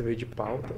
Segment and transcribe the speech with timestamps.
[0.00, 0.74] Você veio de pauta.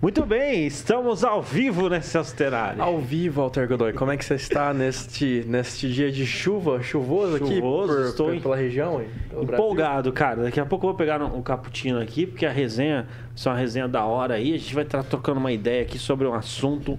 [0.00, 2.80] Muito bem, estamos ao vivo, né, Celso Terari?
[2.80, 3.92] Ao vivo, Walter Godoy.
[3.92, 8.30] Como é que você está neste, neste dia de chuva, chuvoso, aqui Chuvoso, por, estou
[8.32, 9.02] por- pela região?
[9.02, 9.08] hein?
[9.28, 10.44] Pelo Empolgado, cara.
[10.44, 13.58] Daqui a pouco eu vou pegar um cappuccino aqui, porque a resenha, isso é uma
[13.58, 14.54] resenha da hora aí.
[14.54, 16.98] A gente vai estar trocando uma ideia aqui sobre um assunto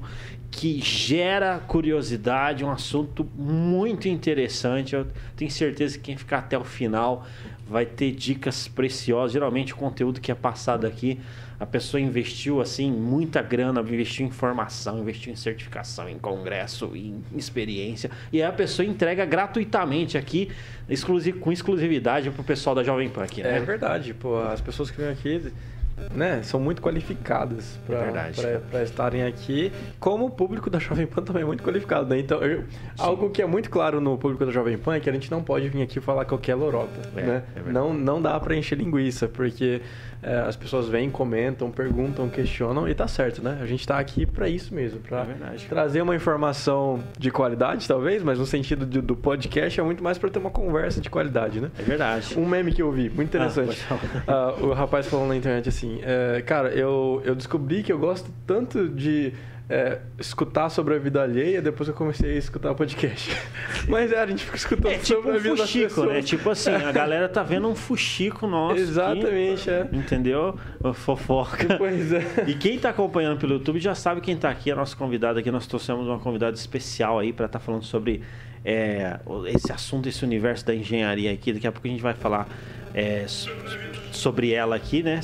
[0.52, 4.96] que gera curiosidade, um assunto muito interessante.
[4.96, 7.26] Eu tenho certeza que quem ficar até o final
[7.70, 9.34] vai ter dicas preciosas.
[9.34, 11.20] Geralmente o conteúdo que é passado aqui,
[11.60, 17.22] a pessoa investiu assim muita grana, investiu em formação, investiu em certificação, em congresso, em
[17.36, 20.50] experiência, e aí a pessoa entrega gratuitamente aqui,
[20.88, 23.60] exclusi- com exclusividade pro pessoal da Jovem Pan aqui, É né?
[23.60, 25.52] verdade, pô, as pessoas que vêm aqui,
[26.14, 31.42] né, são muito qualificadas É para estarem aqui, como o público da Jovem Pan também
[31.42, 32.20] é muito qualificado, né?
[32.20, 32.66] Então, eu-
[33.00, 35.42] algo que é muito claro no público da Jovem Pan é que a gente não
[35.42, 37.44] pode vir aqui falar qualquer lorota, É, né?
[37.56, 39.82] é não, não dá para encher linguiça, porque
[40.22, 43.60] é, as pessoas vêm, comentam, perguntam, questionam e tá certo, né?
[43.62, 48.24] A gente tá aqui para isso mesmo, para É trazer uma informação de qualidade, talvez,
[48.24, 51.62] mas no sentido de- do podcast é muito mais para ter uma conversa de qualidade,
[51.62, 51.70] né?
[51.78, 52.38] É verdade.
[52.38, 53.80] Um meme que eu vi, muito interessante.
[53.90, 57.92] Ah, pode Ah, o rapaz falando na internet assim: é, Cara, eu, eu descobri que
[57.92, 59.34] eu gosto tanto de
[59.70, 63.32] é, escutar sobre a vida alheia depois eu comecei a escutar podcast.
[63.88, 66.22] Mas é, a gente fica escutando É tipo sobre a um vida das fuxico, né?
[66.22, 68.80] Tipo assim, a galera tá vendo um fuxico nosso.
[68.80, 69.88] Exatamente, é.
[69.92, 70.58] entendeu?
[70.94, 71.76] Fofoca.
[71.78, 72.46] Pois é.
[72.48, 75.52] E quem tá acompanhando pelo YouTube já sabe quem tá aqui, a nossa convidada aqui.
[75.52, 78.22] Nós trouxemos uma convidada especial aí para estar falando sobre
[78.70, 81.54] é, esse assunto, esse universo da engenharia aqui.
[81.54, 82.50] Daqui a pouco a gente vai falar
[82.94, 83.50] é, so-
[84.12, 85.22] sobre ela aqui, né?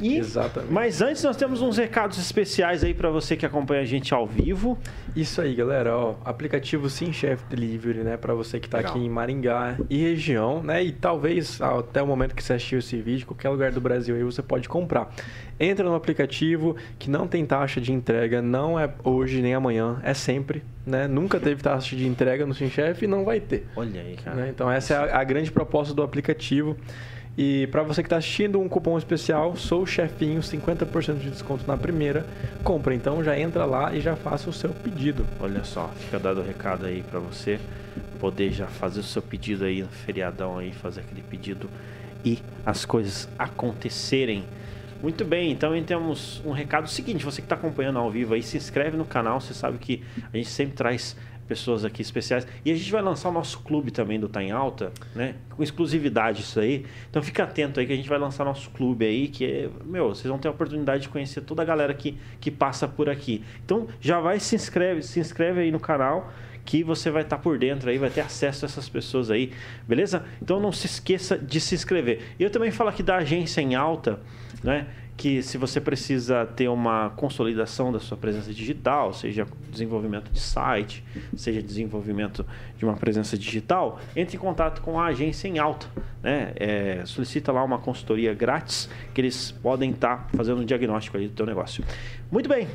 [0.00, 0.72] E, Exatamente.
[0.72, 4.26] Mas antes nós temos uns recados especiais aí para você que acompanha a gente ao
[4.26, 4.78] vivo.
[5.16, 8.92] Isso aí, galera, ó, aplicativo Sim Chef Delivery, né, para você que tá Legal.
[8.92, 12.96] aqui em Maringá e região, né, e talvez até o momento que você assistiu esse
[13.00, 15.12] vídeo, qualquer lugar do Brasil aí você pode comprar.
[15.58, 20.12] Entra no aplicativo que não tem taxa de entrega, não é hoje nem amanhã, é
[20.12, 21.08] sempre, né?
[21.08, 23.66] Nunca teve taxa de entrega no Sim Chef e não vai ter.
[23.74, 24.36] Olha aí, cara.
[24.36, 24.48] né?
[24.54, 26.76] Então essa é a, a grande proposta do aplicativo.
[27.38, 31.66] E para você que está assistindo, um cupom especial, sou o chefinho, 50% de desconto
[31.66, 32.24] na primeira
[32.64, 32.94] compra.
[32.94, 35.26] Então já entra lá e já faça o seu pedido.
[35.38, 37.58] Olha só, fica dado o recado aí pra você
[38.18, 41.68] poder já fazer o seu pedido aí no feriadão aí, fazer aquele pedido
[42.24, 44.44] e as coisas acontecerem.
[45.02, 48.56] Muito bem, então temos um recado seguinte, você que está acompanhando ao vivo aí, se
[48.56, 50.02] inscreve no canal, você sabe que
[50.32, 53.90] a gente sempre traz pessoas aqui especiais e a gente vai lançar o nosso clube
[53.90, 55.36] também do Tá em Alta, né?
[55.50, 56.84] Com exclusividade isso aí.
[57.08, 60.08] Então fica atento aí que a gente vai lançar nosso clube aí, que é, meu,
[60.08, 63.44] vocês vão ter a oportunidade de conhecer toda a galera que, que passa por aqui.
[63.64, 66.32] Então já vai se inscreve, se inscreve aí no canal
[66.64, 69.52] que você vai estar por dentro aí, vai ter acesso a essas pessoas aí,
[69.86, 70.24] beleza?
[70.42, 72.34] Então não se esqueça de se inscrever.
[72.40, 74.18] E eu também falo aqui da agência em alta,
[74.62, 74.86] né?
[75.16, 81.02] Que se você precisa ter uma consolidação da sua presença digital, seja desenvolvimento de site,
[81.34, 82.44] seja desenvolvimento
[82.76, 85.86] de uma presença digital, entre em contato com a agência em alta,
[86.22, 86.52] né?
[86.56, 91.34] É, solicita lá uma consultoria grátis que eles podem estar fazendo um diagnóstico ali do
[91.34, 91.82] teu negócio.
[92.30, 92.68] Muito bem,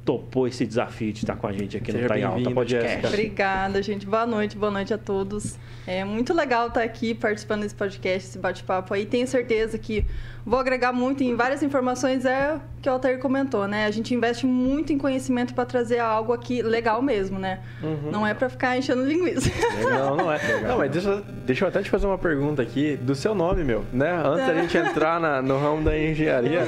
[0.03, 3.05] topou esse desafio de estar com a gente aqui Seja no Tá em Alta Podcast.
[3.05, 4.05] Obrigada, gente.
[4.05, 5.57] Boa noite, boa noite a todos.
[5.85, 9.05] É muito legal estar aqui participando desse podcast, esse bate-papo aí.
[9.05, 10.05] Tenho certeza que
[10.45, 13.85] vou agregar muito em várias informações, é que o Altair comentou, né?
[13.85, 17.59] A gente investe muito em conhecimento para trazer algo aqui legal mesmo, né?
[17.83, 18.09] Uhum.
[18.11, 19.49] Não é para ficar enchendo linguiça.
[19.87, 20.39] Não, não é.
[20.67, 23.85] Não, mas deixa, deixa eu até te fazer uma pergunta aqui do seu nome, meu,
[23.93, 24.11] né?
[24.25, 26.61] Antes da gente entrar na- no ramo da engenharia.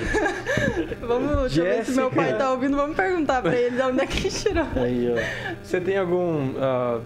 [1.01, 4.01] vamos, deixa eu ver se meu pai tá ouvindo, vamos perguntar para ele de onde
[4.01, 4.67] é que ele tirou.
[4.75, 5.55] Aí, ó.
[5.63, 6.99] Você tem algum ah,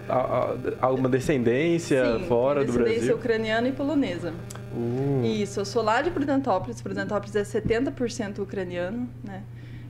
[0.81, 3.15] alguma descendência Sim, fora do descendência Brasil?
[3.15, 4.33] ucraniana e polonesa.
[4.77, 6.81] Uh, Isso, eu sou lá de Prudentópolis.
[6.81, 9.41] Prudentópolis é 70% ucraniano, né?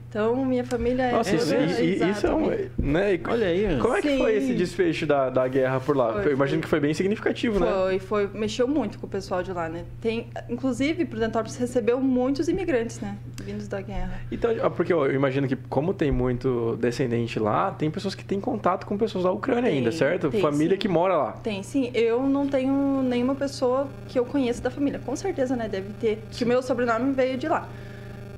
[0.08, 2.48] Então, minha família é Nossa, isso, toda- isso- é um.
[2.78, 3.14] Né?
[3.16, 3.78] E Olha aí.
[3.78, 4.18] Como é que Sim.
[4.18, 6.14] foi esse desfecho da, da guerra por lá?
[6.14, 6.62] Foi, eu imagino foi.
[6.62, 7.66] que foi bem significativo, né?
[7.70, 9.84] Foi, foi, mexeu muito com o pessoal de lá, né?
[10.00, 13.16] Tem, inclusive, Prudentópolis recebeu muitos imigrantes, né?
[13.44, 14.20] vindos da guerra.
[14.30, 18.38] Então, ah, porque eu imagino que como tem muito descendente lá, tem pessoas que têm
[18.40, 20.28] contato com pessoas da Ucrânia Tem, ainda, certo?
[20.30, 20.78] tem, Família sim.
[20.78, 21.32] que mora lá.
[21.32, 21.90] Tem, sim.
[21.94, 25.00] Eu não tenho nenhuma pessoa que eu conheça da família.
[25.04, 25.66] Com certeza, né?
[25.66, 26.22] Deve ter.
[26.30, 27.66] Que o meu sobrenome veio de lá.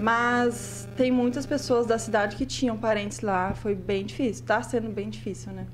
[0.00, 3.52] Mas tem muitas pessoas da cidade que tinham parentes lá.
[3.54, 4.44] Foi bem difícil.
[4.46, 5.66] Tá sendo bem difícil, né?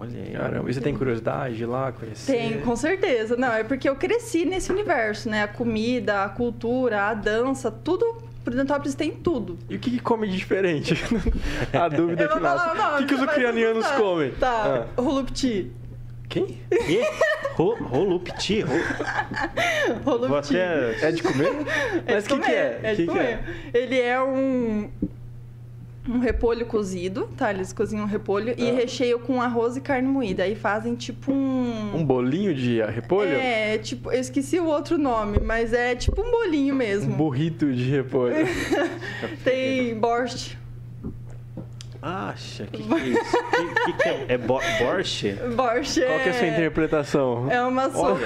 [0.00, 0.32] Olha aí.
[0.32, 2.32] Caramba, e você tem curiosidade de ir lá conhecer?
[2.32, 3.36] Tem, com certeza.
[3.36, 5.42] Não, é porque eu cresci nesse universo, né?
[5.42, 8.26] A comida, a cultura, a dança, tudo.
[8.44, 9.58] Prudentópolis tem tudo.
[9.68, 10.94] E o que, que come de diferente?
[11.70, 12.66] A dúvida Eu que nasce.
[12.66, 14.30] o O que, que os ucranianos comem?
[14.30, 15.70] Tá, Ah, Holupti.
[16.28, 16.58] Quem?
[16.70, 17.00] E?
[17.54, 17.74] Ro.
[17.82, 17.98] Ro,
[20.04, 20.56] Holupti.
[20.56, 21.06] até...
[21.08, 21.50] É de comer?
[22.06, 22.80] Mas o que, que é?
[22.82, 23.40] É que de que comer.
[23.72, 24.88] Ele é um,
[26.08, 27.50] um repolho cozido, tá?
[27.50, 28.74] Eles cozinham o repolho e Ah.
[28.74, 30.42] recheio com arroz e carne moída.
[30.42, 31.96] Aí fazem tipo um...
[31.96, 33.32] Um bolinho de repolho?
[33.32, 37.14] É, tipo, eu esqueci o outro nome, mas é tipo um bolinho Um mesmo.
[37.16, 38.34] burrito de repolho.
[39.44, 40.56] Tem borscht.
[42.08, 43.36] Acha, que que é isso?
[43.50, 44.24] Que, que, que é?
[44.28, 45.32] É bo, borscht?
[45.54, 47.50] Borscht Qual que é a sua interpretação?
[47.50, 48.22] É uma sopa...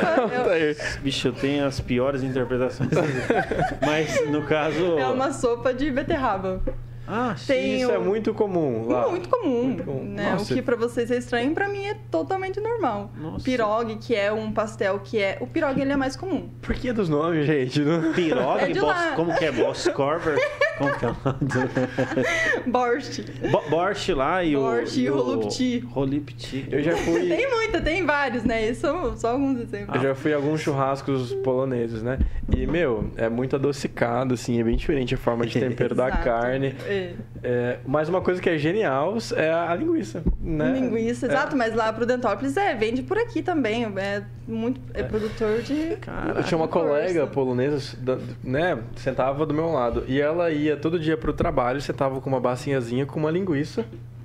[0.46, 0.76] Olha, é-.
[1.02, 2.90] Bicho, eu tenho as piores interpretações.
[3.84, 4.98] Mas, no caso...
[4.98, 6.62] É uma sopa de beterraba.
[7.06, 9.08] Ah, Tem Isso o- é muito comum lá.
[9.08, 9.64] Muito comum.
[9.64, 10.04] Muito comum.
[10.04, 10.32] Né?
[10.32, 10.52] Nossa.
[10.52, 13.10] O que pra vocês é estranho, pra mim é totalmente normal.
[13.20, 13.44] Nossa.
[13.44, 15.36] Pirogue, que é um pastel que é.
[15.40, 16.48] O pirogue ele é mais comum.
[16.62, 17.80] Por que dos nomes, gente?
[17.80, 19.52] Não- Pirogue, É boss, como que é?
[19.52, 20.38] Boss Corver?
[20.78, 21.08] Como que é?
[21.10, 22.66] o nome?
[22.66, 23.24] Borscht.
[23.50, 24.60] Bo- Borscht lá e o...
[24.60, 25.78] Borscht e o Rolupti.
[25.80, 26.66] Rolupti.
[26.70, 27.28] Eu já fui.
[27.28, 28.62] Tem muita, tem vários, né?
[28.64, 29.94] Esses são só alguns exemplos.
[29.96, 32.18] Eu já fui a alguns churrascos poloneses, né?
[32.56, 36.74] E, meu, é muito adocicado, assim, é bem diferente a forma de tempero da carne.
[36.92, 37.14] É.
[37.42, 40.72] É, mas uma coisa que é genial é a linguiça, né?
[40.78, 41.28] Linguiça, É.
[41.30, 43.84] exato, mas lá pro Dentópolis é, vende por aqui também.
[43.96, 44.80] É muito.
[44.94, 45.96] É produtor de.
[46.00, 46.88] Cara, Eu tinha uma Força.
[46.88, 47.96] colega polonesa,
[48.44, 50.04] né, sentava do meu lado.
[50.06, 53.84] E ela ia todo dia pro trabalho, sentava com uma bacinhazinha com uma linguiça.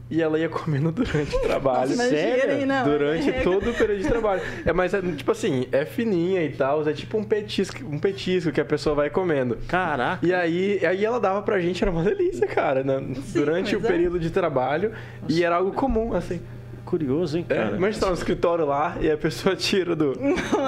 [0.09, 1.89] E ela ia comendo durante o trabalho.
[1.89, 2.65] Nossa, sério?
[2.65, 4.41] não, durante é- todo o período de trabalho.
[4.65, 8.51] É, mas é, tipo assim, é fininha e tal, é tipo um petisco, um petisco
[8.51, 9.57] que a pessoa vai comendo.
[9.67, 10.25] Caraca.
[10.25, 13.01] E aí, aí ela dava pra gente, era uma delícia, cara, né?
[13.33, 13.87] durante o é.
[13.87, 14.93] período de trabalho.
[15.27, 16.39] E era algo comum, assim.
[16.87, 17.77] Curioso, hein, É, cara?
[17.77, 20.13] mas tá no escritório lá e a pessoa tira do,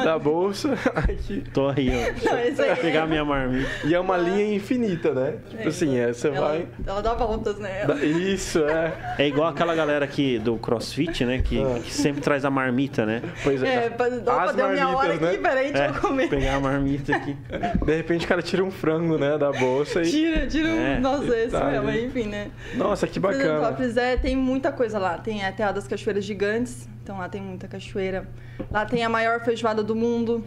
[0.04, 1.44] da bolsa aqui.
[1.54, 2.12] Tô aí, ó.
[2.12, 3.70] Deixa Não, isso aí eu é- pegar minha marmita.
[3.86, 5.36] E é uma linha infinita, né?
[5.50, 6.68] Tipo assim, é, você ela, vai.
[6.86, 7.86] ela dá voltas, né?
[7.86, 9.16] dá- Isso, é.
[9.18, 11.42] É igual aquela galera aqui do CrossFit, né?
[11.42, 11.80] Que, Ah.
[11.82, 13.22] que sempre traz a marmita, né?
[13.42, 13.86] Pois é.
[13.86, 15.50] É, pra, opa, As deu minha hora marmitas, aqui, né?
[15.50, 16.28] peraí, deixa É, eu comer.
[16.30, 17.38] pegar a marmita aqui.
[17.86, 20.12] De repente o cara tira um frango, né, da bolsa e.
[20.12, 20.80] Tira, tira um.
[20.86, 21.00] É.
[21.00, 22.06] Nossa, esse Tá mesmo, ali.
[22.08, 22.50] enfim, né?
[22.76, 23.44] Nossa, que bacana.
[23.60, 25.18] Prudentópolis é, tem muita coisa lá.
[25.18, 28.28] Tem a Terra das Cachoeiras Gigantes, então lá tem muita cachoeira.
[28.72, 30.44] Lá tem a maior feijoada do mundo.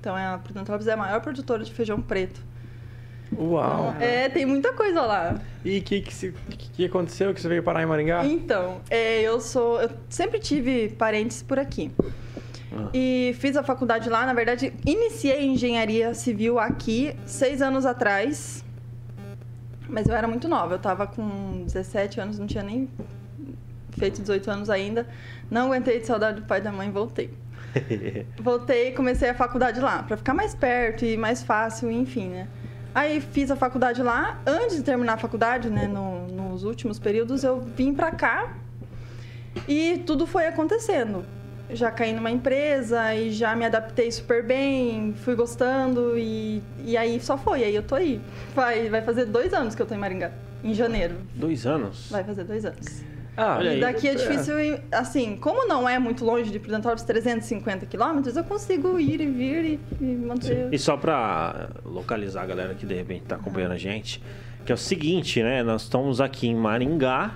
[0.00, 2.40] Então é, a Prudentópolis é a maior produtora de feijão preto.
[3.36, 3.94] Uau.
[4.00, 5.38] É, tem muita coisa lá.
[5.64, 8.24] E o que, que, se- que, que aconteceu que você veio parar em Maringá?
[8.24, 9.80] Então, é, eu sou.
[9.82, 11.90] Eu sempre tive parentes por aqui.
[12.72, 12.88] Ah.
[12.94, 18.64] E fiz a faculdade lá, na verdade, iniciei engenharia civil aqui seis anos atrás.
[19.88, 22.88] Mas eu era muito nova, eu tava com 17 anos, não tinha nem
[23.98, 25.06] feito 18 anos ainda.
[25.50, 27.30] Não aguentei de saudade do pai e da mãe, voltei.
[28.40, 32.48] Voltei e comecei a faculdade lá, pra ficar mais perto e mais fácil, enfim, né?
[32.94, 34.40] Aí fiz a faculdade lá.
[34.46, 38.54] Antes de terminar a faculdade, né, no- nos últimos períodos, eu vim pra cá
[39.68, 41.24] e tudo foi acontecendo.
[41.68, 47.20] Já caí numa empresa e já me adaptei super bem, fui gostando e, e aí
[47.20, 47.64] só foi.
[47.64, 48.20] Aí eu tô aí.
[48.54, 50.30] Vai, vai fazer dois anos que eu tô em Maringá.
[50.64, 51.16] Em janeiro.
[51.34, 52.08] Dois anos?
[52.10, 53.02] Vai fazer dois anos.
[53.36, 53.58] Ah.
[53.62, 58.36] E daqui é difícil, ir- assim, como não é muito longe de Prudentópolis, 350 quilômetros,
[58.36, 60.68] eu consigo ir e vir e, e manter...
[60.72, 64.22] E só pra localizar a galera que de repente tá acompanhando a gente,
[64.64, 65.62] que é o seguinte, né?
[65.62, 67.34] Nós estamos aqui em Maringá,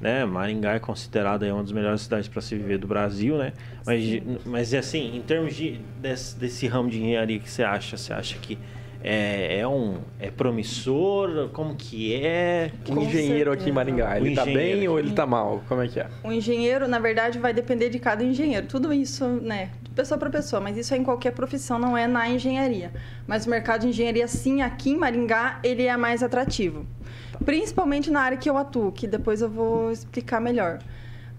[0.00, 0.24] né?
[0.24, 3.52] Maringá é considerada uma das melhores cidades para se viver do Brasil, né?
[3.86, 4.02] Mas,
[4.44, 8.36] mas assim, em termos de, desse, desse ramo de engenharia que você acha, você acha
[8.38, 8.58] que
[9.02, 11.48] é, é um é promissor?
[11.52, 12.70] Como que é?
[12.88, 13.72] o engenheiro aqui em.
[13.72, 15.62] Maringá, ele tá bem ou ele tá mal?
[15.68, 16.06] Como é que é?
[16.22, 18.66] O engenheiro, na verdade, vai depender de cada engenheiro.
[18.66, 22.06] Tudo isso, né, de pessoa para pessoa, mas isso é em qualquer profissão, não é
[22.06, 22.92] na engenharia.
[23.26, 26.86] Mas o mercado de engenharia, sim, aqui em Maringá, ele é mais atrativo.
[27.44, 30.78] Principalmente na área que eu atuo, que depois eu vou explicar melhor.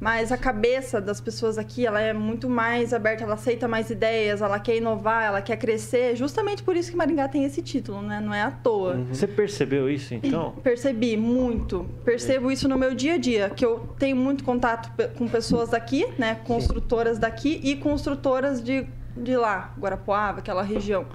[0.01, 4.41] Mas a cabeça das pessoas aqui, ela é muito mais aberta, ela aceita mais ideias,
[4.41, 6.15] ela quer inovar, ela quer crescer.
[6.15, 8.19] Justamente por isso que Maringá tem esse título, né?
[8.19, 8.97] Não é à toa.
[9.11, 10.53] Você percebeu isso então?
[10.63, 11.87] Percebi muito.
[12.03, 16.07] Percebo isso no meu dia a dia, que eu tenho muito contato com pessoas daqui,
[16.17, 16.39] né?
[16.47, 21.05] Construtoras daqui e construtoras de, de lá, Guarapuava, aquela região.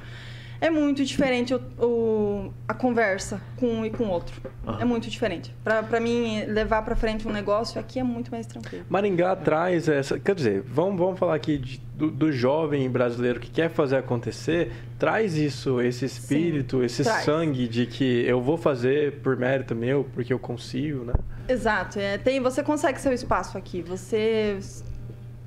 [0.61, 4.41] É muito diferente o, o- a conversa com um e com o outro.
[4.67, 4.81] Aham.
[4.81, 5.55] É muito diferente.
[5.63, 8.85] Pra mim, levar pra frente um negócio aqui é muito mais tranquilo.
[8.89, 10.19] Maringá traz essa.
[10.19, 14.73] Quer dizer, vamos, vamos falar aqui de- do, do jovem brasileiro que quer fazer acontecer.
[14.99, 17.25] Traz isso, esse espírito, esse traz.
[17.25, 21.13] sangue de que eu vou fazer por mérito meu, porque eu consigo, né?
[21.49, 21.99] Exato.
[21.99, 23.83] É, tem, você consegue seu espaço aqui.
[23.83, 24.59] Você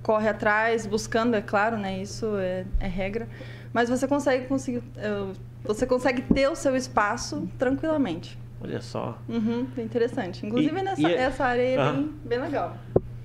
[0.02, 2.02] corre atrás, buscando, é claro, né?
[2.02, 3.28] Isso é, é regra.
[3.74, 4.82] Mas você consegue conseguir.
[4.98, 5.26] é,
[5.64, 8.38] Você consegue ter o seu espaço tranquilamente.
[8.62, 9.18] Olha só.
[9.28, 10.46] Uhum, interessante.
[10.46, 11.94] Inclusive, E- nessa e é- essa área é Aham.
[11.94, 12.78] bem, bem legal.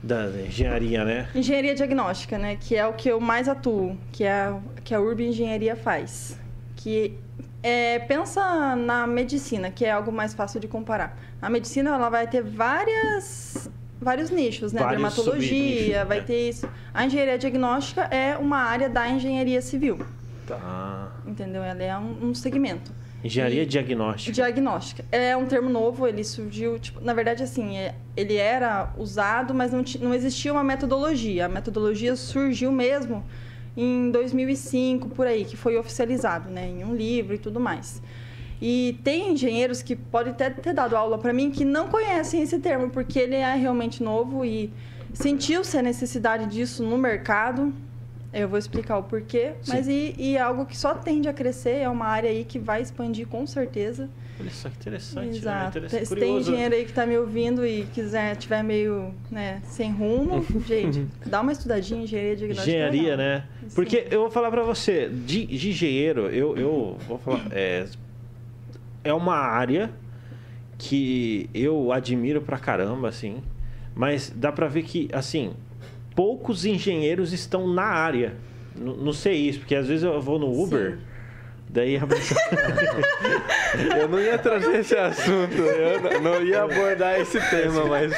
[0.02, 1.28] Da engenharia, né?
[1.34, 2.56] Engenharia diagnóstica, né?
[2.56, 6.38] Que é o que eu mais atuo, que é a, que a Urb Engenharia faz.
[6.76, 7.16] Que
[7.62, 11.16] é, pensa na medicina, que é algo mais fácil de comparar.
[11.40, 13.70] A medicina ela vai ter várias
[14.00, 14.82] vários nichos, né?
[14.82, 16.24] Vários Dermatologia, vai né?
[16.26, 16.68] ter isso.
[16.92, 19.98] A engenharia diagnóstica é uma área da engenharia civil,
[20.46, 21.12] Tá.
[21.26, 21.62] entendeu?
[21.62, 22.92] Ela é um, um segmento.
[23.22, 24.32] Engenharia E- diagnóstica.
[24.34, 25.04] Diagnóstica.
[25.10, 29.72] É um termo novo, ele surgiu, tipo, na verdade, assim, é- ele era usado, mas
[29.72, 31.46] não, não existia uma metodologia.
[31.46, 33.24] A metodologia surgiu mesmo
[33.76, 38.02] em 2005, por aí, que foi oficializado, né, em um livro e tudo mais.
[38.60, 42.58] E tem engenheiros que podem até ter dado aula para mim que não conhecem esse
[42.58, 44.72] termo, porque ele é realmente novo e
[45.12, 47.72] sentiu-se a necessidade disso no mercado.
[48.34, 49.72] Eu vou explicar o porquê, Sim.
[49.72, 52.58] mas e, e é algo que só tende a crescer, é uma área aí que
[52.58, 54.10] vai expandir com certeza.
[54.40, 55.26] Olha só que interessante.
[55.26, 55.36] Né?
[55.36, 55.78] Exato.
[55.78, 56.06] Interessante.
[56.06, 60.44] Se tem engenheiro aí que está me ouvindo e quiser, tiver meio né, sem rumo,
[60.66, 62.70] gente, dá uma estudadinha em engenharia diagnóstica.
[62.70, 63.44] Engenharia, né?
[63.68, 63.74] Sim.
[63.76, 67.46] Porque eu vou falar pra você, de, de engenheiro, eu, eu vou falar.
[67.52, 67.86] É,
[69.04, 69.92] é uma área
[70.76, 73.42] que eu admiro pra caramba, assim.
[73.94, 75.52] Mas dá pra ver que, assim,
[76.14, 78.34] poucos engenheiros estão na área.
[78.76, 80.98] Não sei isso, porque às vezes eu vou no Uber, Sim.
[81.74, 82.40] Daí a pessoa.
[83.98, 88.12] Eu não ia trazer esse assunto, eu não- não ia abordar esse tema, mas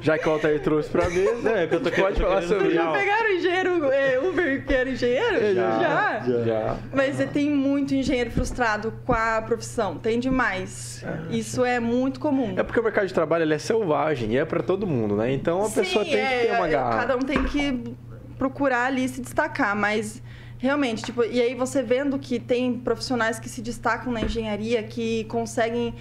[0.00, 2.42] já que o Altair trouxe pra mesa, Não, é que eu tô pode querendo- falar
[2.42, 5.54] sobre criar Já pegaram engenheiro é, Uber que era engenheiro?
[5.54, 6.76] Já, já.
[6.94, 9.96] Mas tem muito engenheiro frustrado com a profissão.
[9.98, 11.04] Tem demais.
[11.30, 12.54] Isso é muito comum.
[12.56, 15.32] É porque o mercado de trabalho ele é selvagem e é pra todo mundo, né?
[15.32, 16.96] Então a pessoa Sim, tem é, que ter uma é, garra.
[16.98, 17.96] Cada um tem que
[18.38, 20.22] procurar ali se destacar, mas
[20.58, 25.24] realmente, tipo, e aí você vendo que tem profissionais que se destacam na engenharia, que
[25.24, 25.94] conseguem.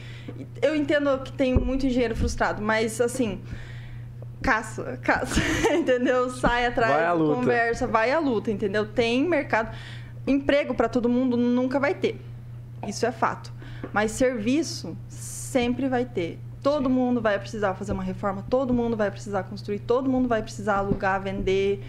[0.62, 3.42] Eu entendo que tem muito engenheiro frustrado, mas assim.
[4.42, 5.42] Caça, caça,
[5.74, 6.30] entendeu?
[6.30, 8.86] Sai atrás, Vai conversa, vai à luta, entendeu?
[8.86, 9.76] Tem mercado.
[10.28, 12.22] Emprego para todo mundo nunca vai ter.
[12.88, 13.52] Isso é fato.
[13.92, 16.40] Mas serviço sempre vai ter.
[16.62, 20.42] Todo mundo vai precisar fazer uma reforma, todo mundo vai precisar construir, todo mundo vai
[20.42, 21.84] precisar alugar, vender,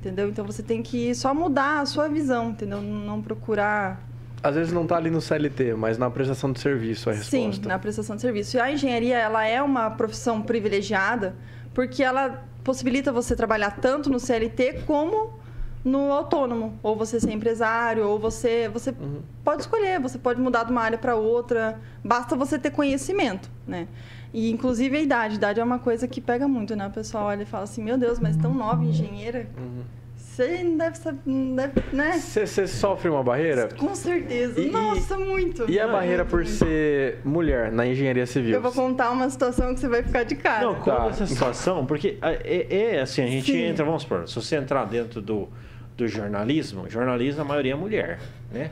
[0.00, 0.28] entendeu?
[0.28, 2.80] Então você tem que só mudar a sua visão, entendeu?
[2.80, 4.02] Não procurar.
[4.42, 7.68] Às vezes não tá ali no CLT, mas na prestação de serviço a Sim, resposta.
[7.68, 8.56] na prestação de serviço.
[8.56, 11.34] E a engenharia, ela é uma profissão privilegiada
[11.74, 15.38] porque ela possibilita você trabalhar tanto no CLT como
[15.82, 19.20] no autônomo, ou você ser empresário, ou você você Uhum.
[19.42, 23.88] pode escolher, você pode mudar de uma área para outra, basta você ter conhecimento, né?
[24.32, 26.86] E inclusive a idade, a idade é uma coisa que pega muito, né?
[26.86, 29.82] O pessoal olha e fala assim: "Meu Deus, mas tão nova engenheira, Uhum.
[30.14, 33.68] você não deve saber, não deve, né?" Você sofre uma barreira?
[33.76, 34.60] Com certeza.
[34.60, 35.68] E- Nossa, muito.
[35.68, 36.50] E a Muito, barreira por muito.
[36.50, 38.52] ser mulher na engenharia civil?
[38.54, 40.64] Eu vou contar uma situação que você vai ficar de cara.
[40.64, 41.06] Não, conta Tá.
[41.08, 43.62] essa situação, porque é, é- é assim, a gente Sim.
[43.64, 45.48] entra, vamos supor, se você entrar dentro do,
[45.96, 48.20] do jornalismo, jornalismo a maioria é mulher,
[48.52, 48.70] né?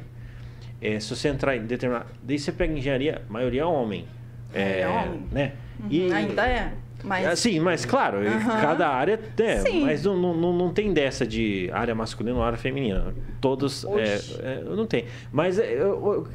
[0.81, 2.07] É, se você entrar em determinado.
[2.23, 4.07] Daí você pega engenharia, a maioria é homem.
[4.53, 5.23] É, homem.
[5.31, 5.53] Né?
[5.81, 6.73] Uhum, Ainda é.
[7.05, 8.61] Mas Sim, mas claro, Aham.
[8.61, 9.19] cada área
[9.65, 9.85] Sim.
[9.85, 13.15] mas não, não, não- tem dessa de área masculina ou área feminina.
[13.41, 13.85] Todos.
[13.85, 15.05] É, é, não tem.
[15.31, 15.79] Mas é,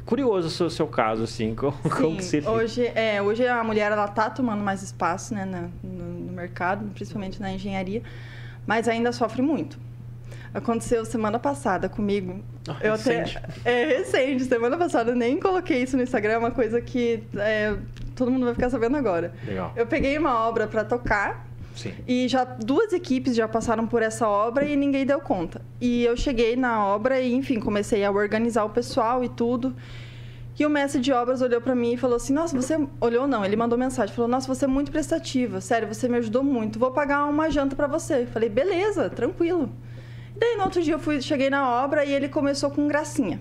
[0.06, 2.48] curioso o seu, seu caso, assim, como, como que Sim, você.
[2.48, 7.40] hoje, é, hoje a mulher ela tá tomando mais espaço né, no, no mercado, principalmente
[7.42, 8.02] na engenharia,
[8.66, 9.78] mas ainda sofre muito.
[10.54, 12.40] Aconteceu semana passada comigo.
[12.68, 13.36] Ah, eu recente.
[13.36, 17.76] até é recente, semana passada nem coloquei isso no Instagram, é uma coisa que é,
[18.14, 19.32] todo mundo vai ficar sabendo agora.
[19.46, 19.72] Legal.
[19.76, 21.92] Eu peguei uma obra para tocar Sim.
[22.06, 25.60] E já duas equipes já passaram por essa obra e ninguém deu conta.
[25.80, 29.74] E eu cheguei na obra e, enfim, comecei a organizar o pessoal e tudo.
[30.56, 32.78] E o mestre de obras olhou para mim e falou assim: Nossa, você.
[33.00, 34.14] Olhou não, ele mandou mensagem.
[34.14, 35.60] Falou: Nossa, você é muito prestativa.
[35.60, 36.78] Sério, você me ajudou muito.
[36.78, 38.22] Vou pagar uma janta para você.
[38.22, 39.68] Eu Falei: Beleza, tranquilo.
[40.36, 43.40] E daí no outro dia eu fui, cheguei na obra e ele começou com gracinha.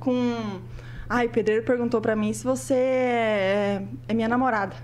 [0.00, 0.60] Com.
[1.14, 4.74] Ai, o pedreiro perguntou para mim se você é, é minha namorada.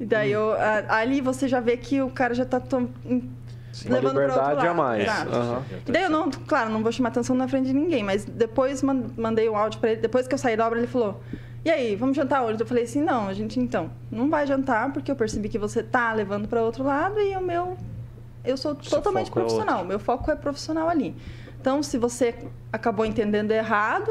[0.00, 3.94] E daí eu, a- ali você já vê que o cara já tá tom- Uma
[3.94, 4.66] levando para outro liberdade lado.
[4.68, 5.08] a mais.
[5.08, 5.62] Aham.
[5.86, 8.82] E daí eu não, claro, não vou chamar atenção na frente de ninguém, mas depois
[8.82, 11.20] man- mandei um áudio pra ele, depois que eu saí da obra, ele falou:
[11.64, 14.92] "E aí, vamos jantar hoje?" Eu falei assim: "Não, a gente então não vai jantar
[14.92, 17.76] porque eu percebi que você tá levando para outro lado e o meu
[18.44, 19.88] eu sou Seu totalmente é profissional, outro.
[19.88, 21.14] meu foco é profissional ali.
[21.60, 22.34] Então, se você
[22.72, 24.10] acabou entendendo errado,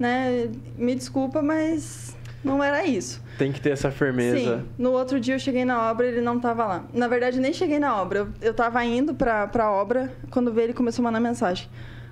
[0.00, 3.22] né, me desculpa, mas não era isso.
[3.38, 4.58] Tem que ter essa firmeza.
[4.58, 4.64] Sim.
[4.78, 6.84] No outro dia eu cheguei na obra ele não tava lá.
[6.92, 8.20] Na verdade, nem cheguei na obra.
[8.20, 11.68] Eu, eu tava indo pra, pra obra, quando veio ele começou a mandar mensagem.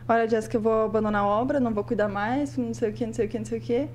[0.06, 3.04] Olha, Jéssica, eu vou abandonar a obra, não vou cuidar mais, não sei o que,
[3.06, 3.88] não sei o que, não sei o que.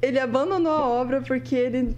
[0.00, 1.96] Ele abandonou a obra porque ele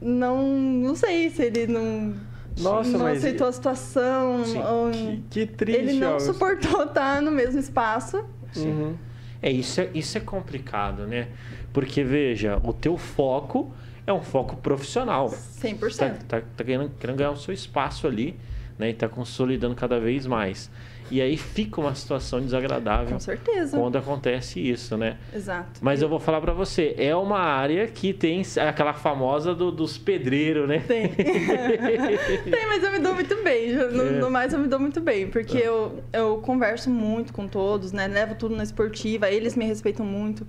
[0.00, 0.42] não...
[0.48, 2.14] Não sei se ele não...
[2.60, 4.44] Nossa, não mas aceitou a situação.
[4.44, 4.58] Sim.
[4.58, 4.90] ou-
[5.30, 5.80] Que, que triste.
[5.80, 6.32] ele não Augusto.
[6.32, 8.24] suportou estar no mesmo espaço.
[8.56, 8.96] Uhum.
[9.40, 11.28] É isso, é, isso é complicado, né?
[11.72, 13.72] Porque, veja, o teu foco
[14.06, 15.28] é um foco profissional.
[15.28, 15.96] 100%.
[15.96, 18.38] Tá, tá, tá querendo, querendo ganhar o seu espaço ali,
[18.78, 18.90] né?
[18.90, 20.70] E tá consolidando cada vez mais.
[21.10, 23.78] E aí fica uma situação desagradável Com certeza.
[23.78, 25.16] quando acontece isso, né?
[25.34, 25.80] Exato.
[25.80, 29.96] Mas eu vou falar pra você, é uma área que tem aquela famosa do- dos
[29.96, 30.80] pedreiros, né?
[30.86, 31.08] Tem.
[32.50, 33.72] Tem, mas eu me dou muito bem.
[33.72, 34.10] No, É.
[34.20, 35.28] no mais, eu me dou muito bem.
[35.28, 38.06] Porque eu, eu converso muito com todos, né?
[38.06, 40.46] Levo tudo na esportiva, eles me respeitam muito.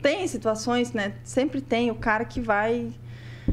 [0.00, 1.14] Tem situações, né?
[1.22, 2.90] Sempre tem o cara que vai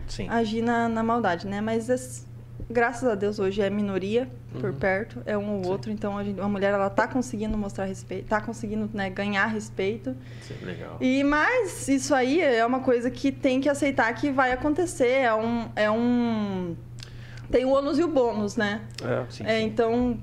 [0.08, 0.28] Sim.
[0.30, 1.62] agir na, na maldade, né?
[1.62, 2.28] Mas as-
[2.70, 4.62] graças a Deus hoje é minoria Uhum.
[4.62, 5.92] por perto, é um ou outro.
[5.92, 10.16] Então a, gente- a mulher ela tá conseguindo mostrar respeito, tá conseguindo né, ganhar respeito.
[10.64, 10.98] Legal.
[11.00, 15.08] E mas isso aí é uma coisa que tem que aceitar que vai acontecer.
[15.22, 15.70] É um.
[15.76, 16.76] É um
[17.52, 18.82] tem o ônus e o bônus, né?
[19.04, 19.26] É.
[19.30, 20.18] Sim, É, sim, então,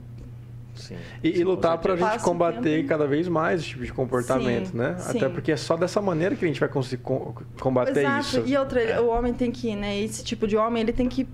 [0.76, 0.96] sim.
[1.22, 2.12] E, e Sim, lutar pra certeza.
[2.14, 2.88] gente combater tempo.
[2.88, 4.96] cada vez mais esse tipo de comportamento, Sim, né?
[4.98, 5.16] sim.
[5.18, 8.20] Até porque é só dessa maneira que a gente vai conseguir com- combater exato.
[8.20, 8.42] isso.
[8.46, 9.00] E outra, É.
[9.00, 9.98] o homem tem que, né?
[10.00, 11.26] Esse tipo de homem, ele tem que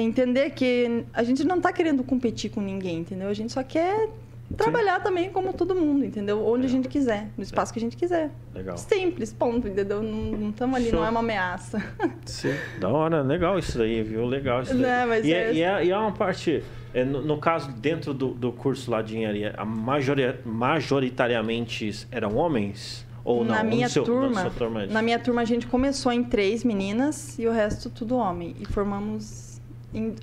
[0.00, 3.28] entender que a gente não tá querendo competir com ninguém, entendeu?
[3.28, 4.08] A gente só quer
[4.56, 6.46] trabalhar também como todo mundo, entendeu?
[6.46, 8.30] Onde a gente quiser, no espaço que a gente quiser.
[8.54, 8.76] Legal.
[8.76, 10.02] Simples, ponto, entendeu?
[10.02, 11.00] Não estamos ali, Show.
[11.00, 11.82] não é uma ameaça.
[12.26, 12.54] Sim.
[12.78, 14.24] Da hora, legal isso daí, viu?
[14.26, 15.06] Legal isso daí.
[15.08, 18.12] Mas e, é- é, e, é, e é uma parte, é, no, no caso, dentro
[18.12, 23.04] do, do curso lá de engenharia, a majoria, majoritariamente eram homens?
[23.24, 23.54] Ou não?
[23.54, 24.86] na no minha seu- turma, na turma?
[24.86, 28.54] na minha turma a gente começou em três meninas e o resto tudo homem.
[28.60, 29.53] E formamos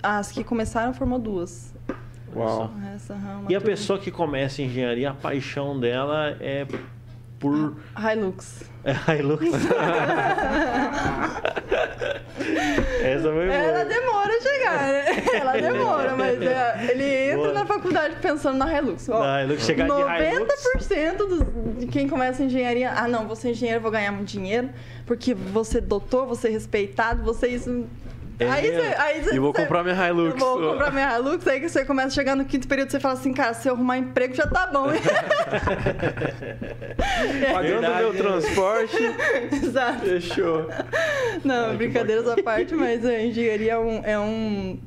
[0.04, 1.74] as que começaram formou duas.
[2.36, 2.72] Uau.
[3.10, 3.62] Aham, uma E a turma.
[3.62, 6.66] pessoa que começa engenharia, a paixão dela é
[7.40, 8.64] por Hilux.
[8.86, 9.42] é Hilux.
[13.04, 13.54] Essa foi boa.
[13.54, 15.06] Ela demora a chegar, né?
[15.40, 17.54] Ela demora, mas é, ele entra Boa.
[17.54, 19.10] na faculdade pensando na Hilux.
[19.10, 23.52] Ó, Na Hilux, chegar de 90% dos- de quem começa engenharia, ah não, vou ser
[23.52, 24.70] engenheiro, vou ganhar muito dinheiro,
[25.06, 27.86] porque você é doutor, você é respeitado, você isso.
[28.42, 30.42] É aí você, aí você, E vou comprar minha Hilux.
[30.42, 33.00] Eu vou comprar minha Hilux, aí que você começa a chegar no quinto período, você
[33.00, 34.88] fala assim, cara, se eu arrumar emprego já tá bom.
[37.54, 38.98] Pagando Verdade, meu transporte,
[39.64, 40.06] Exato.
[40.06, 40.68] fechou.
[41.44, 44.80] Não, Ai, brincadeiras à parte, mas a engenharia é um, é um.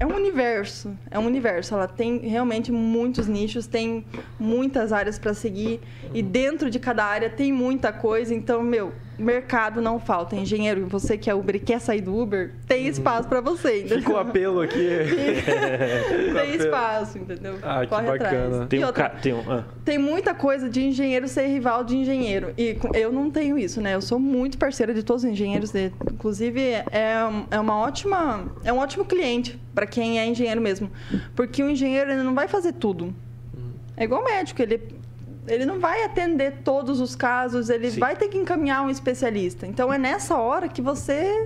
[0.00, 1.72] É um universo, é um universo.
[1.72, 4.04] Ela tem realmente muitos nichos, tem
[4.40, 5.80] muitas áreas para seguir
[6.12, 8.34] e dentro de cada área tem muita coisa.
[8.34, 10.34] Então, meu, mercado não falta.
[10.36, 13.78] Engenheiro, você que é Uber e quer sair do Uber, tem espaço para você.
[13.80, 13.98] entendeu?
[13.98, 14.88] Fica o apelo aqui.
[16.34, 17.58] tem espaço, entendeu?
[17.62, 18.46] Ah, que Corre bacana.
[18.46, 18.68] atrás.
[18.68, 19.16] Tem um outra, ca...
[19.16, 22.52] tem um, ah, tem muita coisa de engenheiro ser rival de engenheiro.
[22.58, 23.94] E eu não tenho isso, né?
[23.94, 25.70] Eu sou muito parceira de todos os engenheiros.
[25.70, 28.44] de- Inclusive, é, um- é uma ótima.
[28.64, 30.90] É um ótimo cliente para quem é engenheiro mesmo.
[31.34, 33.14] Porque o engenheiro ele não vai fazer tudo.
[33.96, 34.80] É igual médico, ele.
[35.46, 38.00] Ele não vai atender todos os casos, ele Sim.
[38.00, 39.66] vai ter que encaminhar um especialista.
[39.66, 41.44] Então é nessa hora que você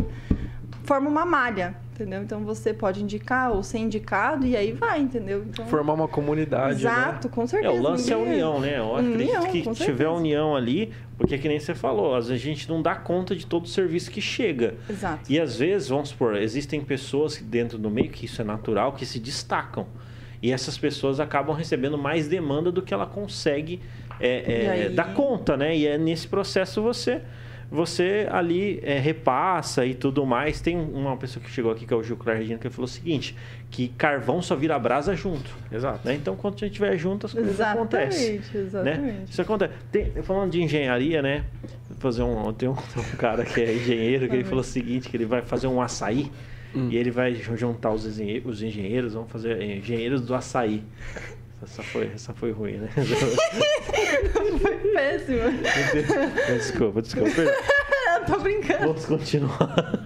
[0.85, 2.23] forma uma malha, entendeu?
[2.23, 5.45] Então você pode indicar ou ser indicado e aí vai, entendeu?
[5.47, 6.91] Então, Formar uma comunidade, né?
[6.91, 7.75] Exato, com É, certeza.
[7.75, 8.79] o lance é a ninguém- união, né?
[8.79, 12.29] Eu acredito União, que com tiver união ali, porque é que nem você falou, às
[12.29, 14.77] vezes a gente não dá conta de todo o serviço que chega.
[14.89, 15.31] Exato.
[15.31, 19.05] E às vezes, vamos supor, existem pessoas dentro do meio, que isso é natural, que
[19.05, 19.87] se destacam.
[20.43, 23.81] E essas pessoas acabam recebendo mais demanda do que ela consegue
[24.21, 24.89] é, é, aí?
[24.91, 25.77] dar conta, né?
[25.77, 27.23] E é nesse processo você
[27.71, 30.61] você ali é, repassa e tudo mais.
[30.61, 32.89] Tem uma pessoa que chegou aqui, que é o Gil Clardino, que ele falou o
[32.89, 33.37] seguinte,
[33.71, 35.55] que carvão só vira brasa junto.
[35.71, 36.01] Exato.
[36.07, 36.15] Né?
[36.15, 38.37] Então, quando a gente estiver junto, as coisas acontecem.
[38.37, 38.63] Exatamente, Né?
[38.95, 39.31] exatamente.
[39.31, 39.75] Isso acontece.
[39.93, 41.45] Tem- falando de engenharia, né?
[41.91, 44.65] Vou Fazer um, tem um, tem um cara que é engenheiro que ele falou o
[44.65, 46.31] seguinte, que ele vai fazer um açaí
[46.75, 46.89] Hum.
[46.91, 50.83] e ele vai juntar os engenheiros, os engenheiros vão fazer engenheiros do açaí.
[51.63, 52.89] Essa foi, essa foi ruim, né?
[54.61, 55.41] Foi péssimo.
[56.47, 57.31] desculpa, desculpa.
[57.41, 58.87] Eu tô brincando.
[58.87, 60.05] Vamos continuar.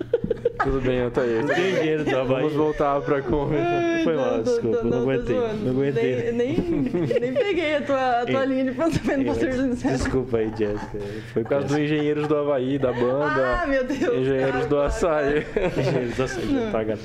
[0.62, 1.44] Tudo bem, Altair.
[1.44, 2.42] Os engenheiros do Havaí.
[2.42, 4.04] Vamos voltar pra conversa.
[4.04, 5.64] Foi mal, desculpa, não aguentei, tô zoando.
[5.64, 6.32] não aguentei.
[6.32, 9.96] Nem, nem, nem peguei a tua, a tua Ei, linha de pensamento pra ser sincero.
[9.96, 10.98] Desculpa aí, Jéssica.
[11.32, 13.60] Foi Por causa dos engenheiros do Havaí, da banda.
[13.62, 14.18] Ah, meu Deus.
[14.18, 15.46] Engenheiros do açaí.
[15.78, 17.00] Engenheiros do açaí, já tá, gato.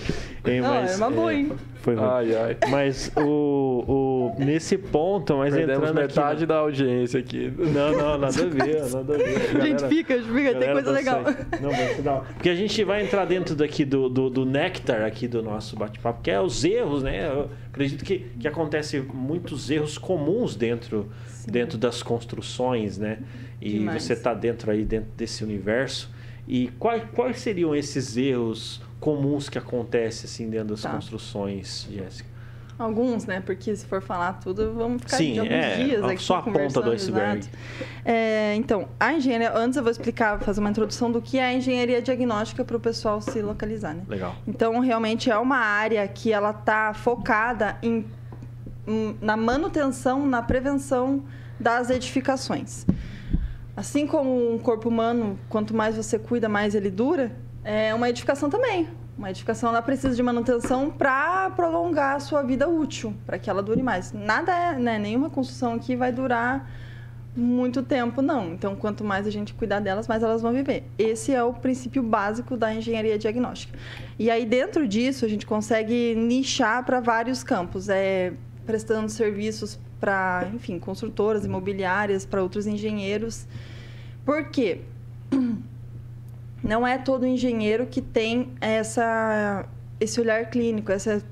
[0.46, 1.52] Hein, Não, é uma boa, é, hein?
[1.82, 2.06] Foi ruim.
[2.10, 2.58] Ai, ai.
[2.70, 6.08] Mas o, o, nesse ponto, mas Perdemos entrando aqui...
[6.08, 7.54] metade da audiência aqui.
[7.58, 9.62] Não, não, nada a ver, nada a ver.
[9.62, 11.22] Gente, fica, fica, tem coisa do legal.
[11.62, 12.22] Não, mas não.
[12.22, 16.22] Porque a gente vai entrar dentro daqui do, do, do néctar aqui do nosso bate-papo,
[16.22, 17.28] que é os erros, né?
[17.30, 21.10] Eu acredito que, que acontecem muitos erros comuns dentro,
[21.46, 23.20] dentro das construções, né?
[23.62, 24.04] E Demais.
[24.04, 26.10] você está dentro aí, dentro desse universo.
[26.48, 30.92] E quais, quais seriam esses erros comuns que acontecem assim dentro das Tá.
[30.92, 32.37] construções, Jéssica?
[32.80, 33.42] Alguns, né?
[33.44, 36.42] Porque se for falar tudo, vamos ficar Sim, de alguns é, dias aqui só a
[36.44, 37.50] ponta do conversando, iceberg.
[38.06, 39.52] É, então, a engenharia...
[39.56, 42.80] Antes eu vou explicar, fazer uma introdução do que é a engenharia diagnóstica para o
[42.80, 44.04] pessoal se localizar, né?
[44.08, 44.36] Legal.
[44.48, 48.06] Então, realmente é uma área que ela está focada em-
[49.22, 51.24] na manutenção, na prevenção
[51.60, 52.86] das edificações.
[53.76, 57.32] Assim como um corpo humano, quanto mais você cuida, mais ele dura,
[57.64, 58.88] é uma edificação também.
[59.18, 63.64] Uma edificação ela precisa de manutenção para prolongar a sua vida útil, para que ela
[63.64, 64.14] dure mais.
[64.14, 66.70] Nada é, né, nenhuma construção aqui vai durar
[67.36, 68.54] muito tempo, não.
[68.54, 70.84] Então, quanto mais a gente cuidar delas, mais elas vão viver.
[70.98, 73.78] Esse é o princípio básico da engenharia diagnóstica.
[74.20, 78.34] E aí, dentro disso, a gente consegue nichar para vários campos, é,
[78.66, 83.48] prestando serviços para, enfim, construtoras imobiliárias, para outros engenheiros.
[84.24, 84.82] Por quê?
[86.68, 89.66] Não é todo engenheiro que tem essa,
[90.02, 91.24] esse olhar clínico, essa,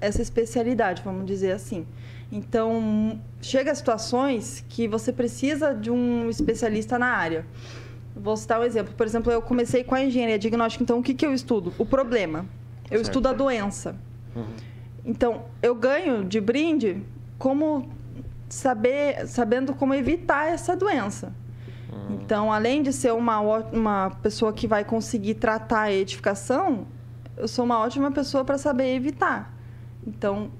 [0.00, 1.86] essa especialidade, vamos dizer assim.
[2.32, 7.46] Então, chega a situações que você precisa de um especialista na área.
[8.16, 8.92] Vou citar um exemplo.
[8.94, 11.72] Por exemplo, eu comecei com a engenharia diagnóstica, então o que, que eu estudo?
[11.78, 12.44] O problema.
[12.90, 13.04] Eu Certo.
[13.04, 13.96] estudo a doença.
[14.34, 14.44] Uhum.
[15.04, 17.00] Então, eu ganho de brinde
[17.38, 17.88] como
[18.48, 21.32] saber, sabendo como evitar essa doença.
[22.10, 26.86] Então, além de ser uma, uma pessoa que vai conseguir tratar a edificação,
[27.36, 29.52] eu sou uma ótima pessoa para saber evitar.
[30.06, 30.50] Então,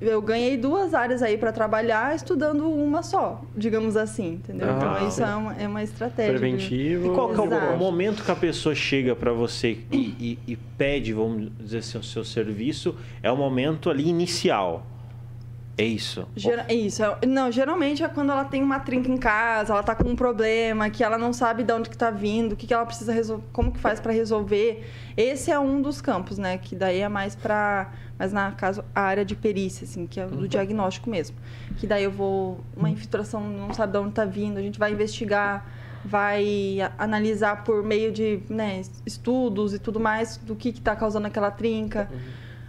[0.00, 4.68] eu ganhei duas áreas aí para trabalhar estudando uma só, digamos assim, entendeu?
[4.68, 6.32] Ah, então, isso é uma, é uma estratégia.
[6.34, 7.06] de- Preventivo.
[7.06, 10.56] E qual que é o- momento que a pessoa chega para você e, e- e
[10.56, 12.96] pede, vamos dizer assim, o seu serviço?
[13.22, 14.86] É o momento ali inicial.
[15.76, 16.28] É isso.
[16.36, 17.02] Gera- Isso.
[17.02, 20.14] é- Não, geralmente é quando ela tem uma trinca em casa, ela tá com um
[20.14, 23.10] problema, que ela não sabe de onde que tá vindo, o que, que ela precisa
[23.12, 24.86] resolver, como que faz para resolver.
[25.16, 26.58] Esse é um dos campos, né?
[26.58, 30.26] Que daí é mais para, mas na caso a área de perícia, assim, que é
[30.26, 31.36] do diagnóstico mesmo.
[31.78, 34.92] Que daí eu vou uma infiltração, não sabe de onde tá vindo, a gente vai
[34.92, 35.66] investigar,
[36.04, 41.26] vai analisar por meio de né, estudos e tudo mais do que que tá causando
[41.26, 42.10] aquela trinca,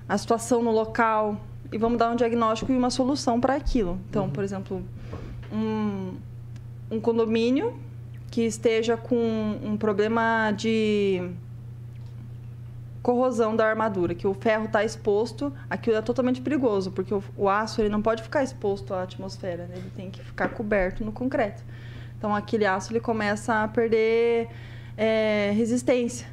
[0.08, 1.38] a situação no local
[1.74, 4.00] e vamos dar um diagnóstico e uma solução para aquilo.
[4.10, 4.84] Então, por exemplo,
[5.52, 6.16] um,
[6.90, 7.78] um condomínio
[8.30, 11.32] que esteja com um problema de
[13.02, 17.50] corrosão da armadura, que o ferro está exposto, aquilo é totalmente perigoso, porque o, o
[17.50, 19.76] aço ele não pode ficar exposto à atmosfera, né?
[19.76, 21.64] ele tem que ficar coberto no concreto.
[22.18, 24.48] Então, aquele aço ele começa a perder
[24.96, 26.28] é, resistência.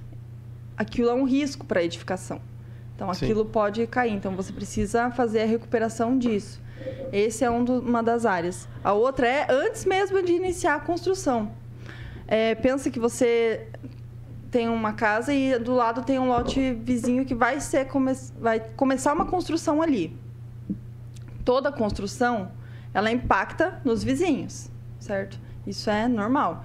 [0.76, 2.40] Aquilo é um risco para a edificação.
[3.00, 3.24] Então, Sim.
[3.24, 4.12] aquilo pode cair.
[4.12, 6.60] Então, você precisa fazer a recuperação disso.
[7.10, 8.68] Esse é um do- uma das áreas.
[8.84, 11.50] A outra é antes mesmo de iniciar a construção.
[12.28, 13.66] É, pensa que você
[14.50, 18.60] tem uma casa e do lado tem um lote vizinho que vai ser come vai
[18.60, 20.14] começar uma construção ali.
[21.42, 22.50] Toda construção
[22.92, 25.38] ela impacta nos vizinhos, certo?
[25.66, 26.64] Isso é normal.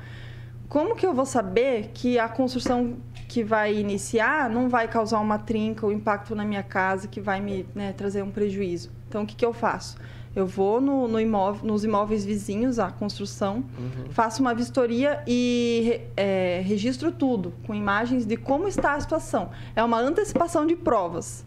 [0.67, 2.98] Como que eu vou saber que a construção
[3.36, 7.41] que vai iniciar não vai causar uma trinca ou impacto na minha casa que vai
[7.41, 8.89] me né, trazer um prejuízo?
[9.10, 9.98] Então, o que, que eu faço?
[10.34, 13.65] Eu vou no, no imóvel, nos imóveis vizinhos, a construção,
[14.12, 19.50] faço uma vistoria e é, registro tudo, com imagens de como está a situação.
[19.76, 21.45] É uma antecipação de provas.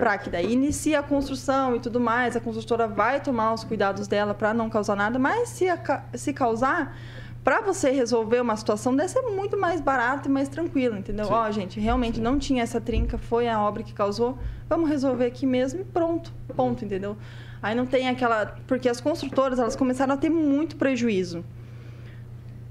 [0.00, 4.06] Para que daí inicie a construção e tudo mais, a construtora vai tomar os cuidados
[4.08, 6.96] dela para não causar nada, mas se, aca- se causar,
[7.44, 11.26] para você resolver uma situação dessa é muito mais barato e mais tranquilo, entendeu?
[11.26, 11.32] Sim.
[11.32, 15.44] Ó, gente, realmente não tinha essa trinca, foi a obra que causou, vamos resolver aqui
[15.44, 17.18] mesmo e pronto, ponto, entendeu?
[17.62, 18.46] Aí não tem aquela.
[18.66, 21.44] Porque as construtoras, elas começaram a ter muito prejuízo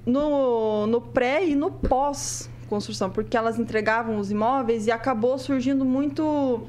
[0.06, 5.86] no, no pré e no pós construção, porque elas entregavam os imóveis e acabou surgindo
[5.86, 6.64] muito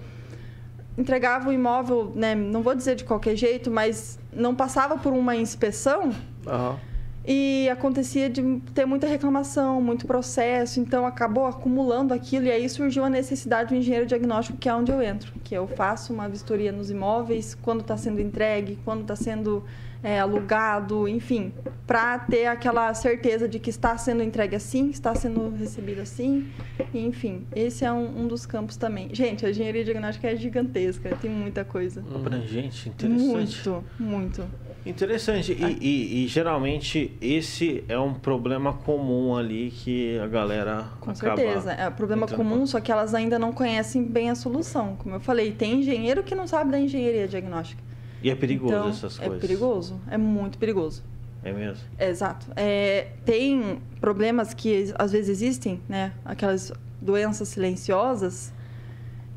[0.98, 5.34] entregava o imóvel, né, não vou dizer de qualquer jeito, mas não passava por uma
[5.34, 6.12] inspeção
[6.46, 6.78] Aham.
[7.26, 13.02] E acontecia de ter muita reclamação, muito processo, então acabou acumulando aquilo e aí surgiu
[13.02, 16.70] a necessidade do engenheiro diagnóstico, que é onde eu entro, que eu faço uma vistoria
[16.70, 19.64] nos imóveis, quando está sendo entregue, quando está sendo
[20.02, 21.50] é, alugado, enfim,
[21.86, 26.46] para ter aquela certeza de que está sendo entregue assim, está sendo recebido assim,
[26.92, 29.08] enfim, esse é um, um dos campos também.
[29.14, 32.04] Gente, a engenharia diagnóstica é gigantesca, tem muita coisa.
[32.14, 33.66] Abrangente, interessante.
[33.66, 34.44] Muito, muito.
[34.86, 35.52] Interessante.
[35.52, 40.88] E, e, e, geralmente esse é um problema comum ali que a galera.
[41.00, 41.72] Com acaba certeza.
[41.72, 44.96] É um problema comum, só que elas ainda não conhecem bem a solução.
[44.96, 47.82] Como eu falei, tem engenheiro que não sabe da engenharia diagnóstica.
[48.22, 49.44] E é perigoso então, essas é coisas.
[49.44, 51.02] É perigoso, é muito perigoso.
[51.42, 51.84] É mesmo?
[51.98, 52.46] É, exato.
[52.56, 56.12] É, tem problemas que às vezes existem, né?
[56.24, 58.53] Aquelas doenças silenciosas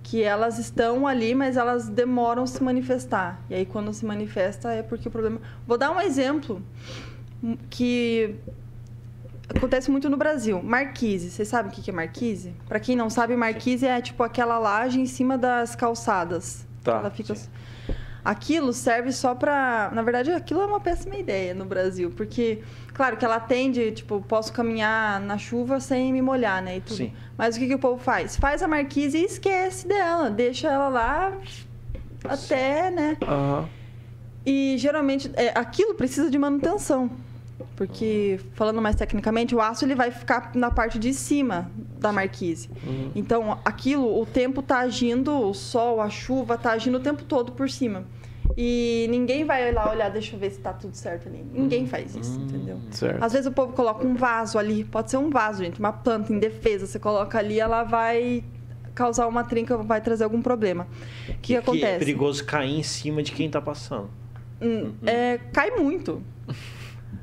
[0.10, 3.42] que elas estão ali, mas elas demoram a se manifestar.
[3.50, 5.42] E aí, quando se manifesta, é porque o problema.
[5.68, 6.64] Vou dar um exemplo
[7.70, 8.36] que
[9.50, 10.64] acontece muito no Brasil.
[10.64, 11.30] Marquise.
[11.30, 12.54] Vocês sabem o que é marquise?
[12.70, 16.66] Para quem não sabe, marquise é tipo aquela laje em cima das calçadas.
[16.86, 17.00] Tá.
[17.00, 17.36] Ela fica.
[17.36, 17.50] Sim.
[18.28, 22.62] Aquilo serve só para, na verdade, aquilo é uma péssima ideia no Brasil, porque
[22.94, 26.98] claro que ela atende, tipo, posso caminhar na chuva sem me molhar, né, e tudo.
[26.98, 27.14] Sim.
[27.38, 28.36] Mas o que, que o povo faz?
[28.36, 31.38] Faz a marquise e esquece dela, deixa ela lá
[32.26, 33.16] até, né?
[33.22, 33.66] Uhum.
[34.46, 37.10] E geralmente é, aquilo precisa de manutenção.
[37.78, 42.70] Porque, falando mais tecnicamente, o aço ele vai ficar na parte de cima da marquise.
[42.86, 43.12] Uhum.
[43.16, 47.54] Então, aquilo, o tempo está agindo, o sol, a chuva está agindo o tempo todo
[47.54, 48.04] por cima.
[48.60, 51.46] E ninguém vai lá olhar, deixa eu ver se está tudo certo ali.
[51.54, 51.88] Ninguém uhum.
[51.88, 52.80] faz isso, entendeu?
[52.90, 53.24] Certo.
[53.24, 56.34] Às vezes o povo coloca um vaso ali, pode ser um vaso, gente, uma planta
[56.34, 58.44] indefesa, você coloca ali, ela vai
[58.96, 60.88] causar uma trinca, vai trazer algum problema.
[61.30, 61.86] O que, que, acontece?
[61.86, 64.10] é perigoso cair em cima de quem está passando.
[64.60, 66.24] Hum, é, cai muito.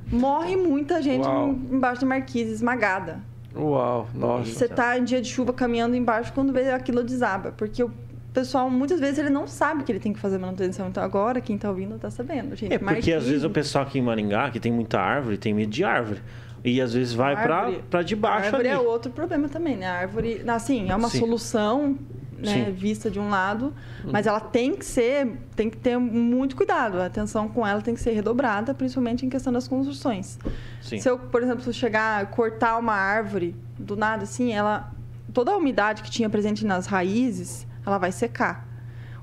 [0.07, 1.51] Morre muita gente Uau.
[1.51, 3.21] embaixo da marquise, esmagada.
[3.57, 4.53] Uau, nossa.
[4.53, 7.51] Você tá em dia de chuva caminhando embaixo quando vê aquilo desaba.
[7.51, 7.91] Porque o
[8.35, 10.89] pessoal, muitas vezes, ele não sabe que ele tem que fazer manutenção.
[10.89, 12.75] Então, agora, quem tá ouvindo tá sabendo, gente.
[12.75, 15.71] É porque, às vezes, o pessoal aqui em Maringá, que tem muita árvore, tem medo
[15.71, 16.21] de árvore.
[16.65, 18.77] E, às vezes, vai para debaixo A árvore ali.
[18.77, 19.87] é outro problema também, né?
[19.87, 21.21] A árvore, assim, é uma Sim.
[21.21, 21.99] solução
[22.39, 23.73] né, vista de um lado,
[24.05, 24.11] hum.
[24.13, 27.01] mas ela tem que ser, tem que ter muito cuidado.
[27.01, 30.39] A atenção com ela tem que ser redobrada, principalmente em questão das construções.
[30.83, 30.99] Sim.
[30.99, 34.93] Se eu, por exemplo, chegar cortar uma árvore do nada assim, ela
[35.33, 38.75] toda a umidade que tinha presente nas raízes, ela vai secar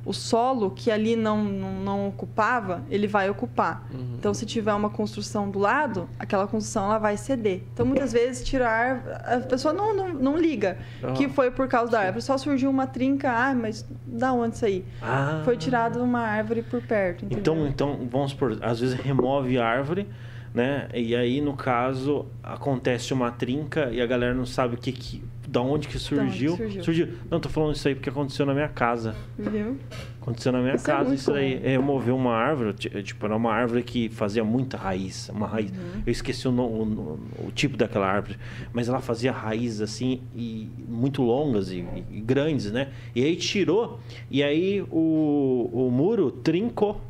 [0.04, 3.88] o solo que ali não, não, não ocupava, ele vai ocupar.
[3.94, 4.16] Uhum.
[4.18, 7.64] Então, se tiver uma construção do lado, aquela construção ela vai ceder.
[7.74, 9.22] Então, muitas vezes, tirar.
[9.26, 11.14] A pessoa não, não, não liga uhum.
[11.14, 12.24] que foi por causa da árvore.
[12.24, 14.86] Só surgiu uma trinca, ah, mas da onde isso aí?
[15.02, 15.42] Ah.
[15.46, 17.26] Foi tirado uma árvore por perto.
[17.26, 17.40] Entendeu?
[17.40, 18.58] Então, então, vamos por.
[18.62, 20.08] Às vezes remove a árvore.
[20.54, 20.90] Né?
[20.94, 25.24] E aí, no caso, acontece uma trinca e a galera não sabe o que, que
[25.52, 26.54] da onde que surgiu.
[26.54, 26.84] Onde surgiu.
[26.84, 27.08] surgiu.
[27.30, 29.14] Não, tô falando isso aí porque aconteceu na minha casa.
[29.38, 29.78] Viu?
[30.22, 31.56] Aconteceu na minha isso é casa é isso aí.
[31.56, 35.28] Removeu uma árvore, tipo, era uma árvore que fazia muita raiz.
[35.28, 35.70] Uma raiz.
[35.70, 36.04] Uhum.
[36.06, 38.38] Eu esqueci o, o, o, tipo daquela árvore.
[38.72, 42.88] Mas ela fazia raízes assim, e muito longas e, e grandes, né?
[43.14, 47.02] E aí tirou, e aí o, o muro trincou.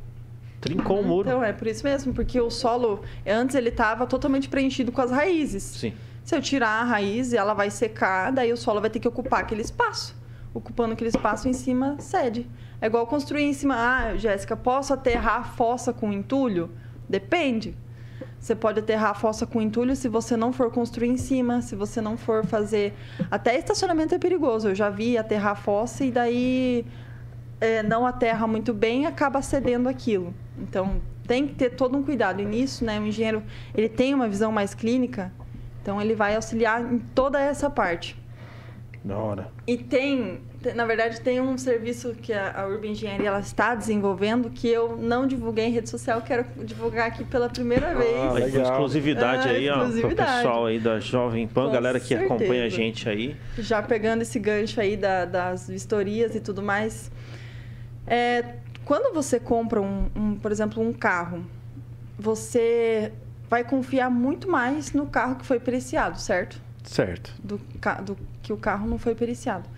[0.60, 1.28] Trincou o muro.
[1.30, 5.12] Então, é por isso mesmo, porque o solo, antes ele estava totalmente preenchido com as
[5.12, 5.64] raízes.
[5.64, 5.94] Sim.
[6.24, 9.42] Se eu tirar a raiz, ela vai secar, daí o solo vai ter que ocupar
[9.42, 10.16] aquele espaço.
[10.54, 12.50] Ocupando aquele espaço em cima, cede.
[12.80, 13.76] É igual construir em cima.
[13.78, 16.72] Ah, Jéssica, posso aterrar a fossa com entulho?
[17.08, 17.76] Depende.
[18.40, 21.76] Você pode aterrar a fossa com entulho se você não for construir em cima, se
[21.76, 22.94] você não for fazer.
[23.30, 24.70] Até estacionamento é perigoso.
[24.70, 26.86] Eu já vi aterrar a fossa e daí
[27.60, 30.34] é, não aterra muito bem acaba cedendo aquilo.
[30.58, 32.42] Então tem que ter todo um cuidado.
[32.42, 33.44] E nisso, né, o engenheiro
[33.76, 35.32] ele tem uma visão mais clínica,
[35.82, 38.16] então ele vai auxiliar em toda essa parte.
[39.04, 39.48] Da hora.
[39.66, 40.42] E tem,
[40.76, 45.26] na verdade, tem um serviço que a, Urban Engenharia ela está desenvolvendo que eu não
[45.26, 48.16] divulguei em rede social, quero divulgar aqui pela primeira ah, vez.
[48.16, 48.64] Ah, legal.
[48.64, 50.14] Exclusividade ah, aí, exclusividade.
[50.14, 52.32] ó, pro pessoal aí da Jovem Pan, Com galera que certeza.
[52.32, 53.36] acompanha a gente aí.
[53.58, 57.10] Já pegando esse gancho aí da, das vistorias e tudo mais.
[58.06, 61.44] É, quando você compra, um, um, por exemplo, um carro,
[62.20, 63.12] você
[63.52, 66.62] vai confiar muito mais no carro que foi periciado, certo?
[66.86, 67.36] Certo.
[67.44, 67.60] Do,
[68.06, 69.70] do que o carro não foi periciado.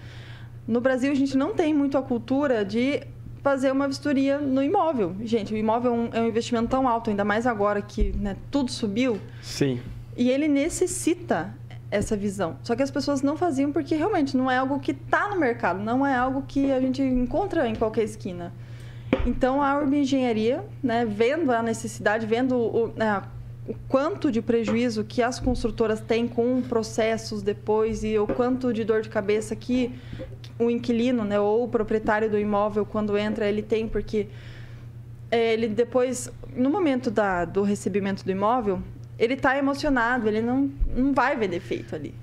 [0.67, 3.01] No Brasil, a gente não tem muito a cultura de
[3.41, 5.15] fazer uma vistoria no imóvel.
[5.23, 8.38] Gente, o imóvel é um, é um investimento tão alto, ainda mais agora que né,
[8.51, 9.19] tudo subiu.
[9.41, 9.81] Sim.
[10.15, 11.51] E ele necessita
[11.89, 12.57] essa visão.
[12.63, 15.79] Só que as pessoas não faziam porque realmente não é algo que está no mercado,
[15.79, 18.53] não é algo que a gente encontra em qualquer esquina.
[19.25, 23.23] Então a Urban Engenharia, né, vendo a necessidade, vendo o, né,
[23.67, 28.84] o quanto de prejuízo que as construtoras têm com processos depois e o quanto de
[28.84, 29.93] dor de cabeça que
[30.60, 34.28] o inquilino, né, ou o proprietário do imóvel quando entra ele tem, porque
[35.32, 38.82] é, ele depois, no momento da, do recebimento do imóvel,
[39.17, 42.13] ele está emocionado, ele não, não vai ver defeito ali.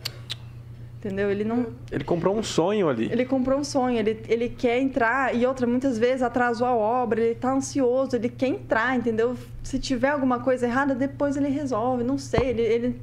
[1.01, 1.31] Entendeu?
[1.31, 1.69] Ele não.
[1.91, 3.11] Ele comprou um sonho ali.
[3.11, 7.23] Ele comprou um sonho, ele, ele quer entrar, e outra, muitas vezes atrasou a obra,
[7.23, 9.35] ele tá ansioso, ele quer entrar, entendeu?
[9.63, 13.01] Se tiver alguma coisa errada, depois ele resolve, não sei, ele, ele,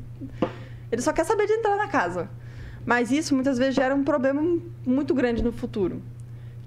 [0.91, 2.29] ele só quer saber de entrar na casa.
[2.85, 4.43] Mas isso muitas vezes gera um problema
[4.85, 5.99] muito grande no futuro.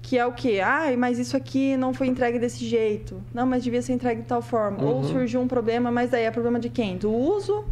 [0.01, 0.59] Que é o quê?
[0.61, 3.21] Ai, mas isso aqui não foi entregue desse jeito.
[3.33, 4.83] Não, mas devia ser entregue de tal forma.
[4.83, 4.95] Uhum.
[4.97, 6.97] Ou surgiu um problema, mas aí é problema de quem?
[6.97, 7.63] Do uso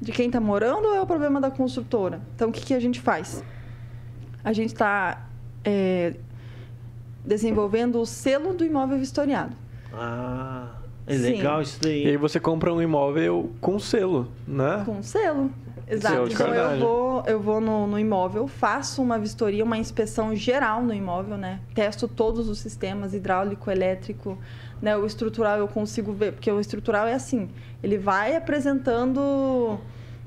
[0.00, 2.20] de quem está morando ou é o problema da construtora?
[2.34, 3.44] Então, o que, que a gente faz?
[4.42, 5.26] A gente está
[5.64, 6.14] é,
[7.24, 9.54] desenvolvendo o selo do imóvel vistoriado.
[9.92, 10.68] Ah,
[11.06, 11.62] é legal Sim.
[11.62, 12.04] isso daí.
[12.04, 14.82] E aí você compra um imóvel com selo, né?
[14.86, 15.50] Com selo.
[15.90, 16.32] Exato.
[16.32, 20.94] Então eu vou, eu vou no, no, imóvel, faço uma vistoria, uma inspeção geral no
[20.94, 21.60] imóvel, né?
[21.74, 24.38] Testo todos os sistemas, hidráulico, elétrico,
[24.80, 24.96] né?
[24.96, 27.48] O estrutural eu consigo ver, porque o estrutural é assim,
[27.82, 29.78] ele vai apresentando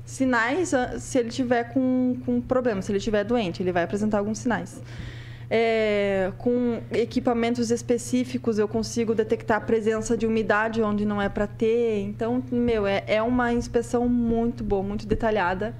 [0.04, 4.18] sinais ah, se ele tiver com, com problema, se ele tiver doente, ele vai apresentar
[4.18, 4.80] alguns sinais.
[5.50, 11.46] É, com equipamentos específicos eu consigo detectar a presença de umidade onde não é para
[11.46, 12.00] ter.
[12.00, 15.74] Então, meu, é, é uma inspeção muito boa, muito detalhada.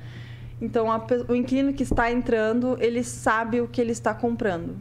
[0.60, 4.76] Então, a, o inquilino que está entrando, ele sabe o que ele está comprando.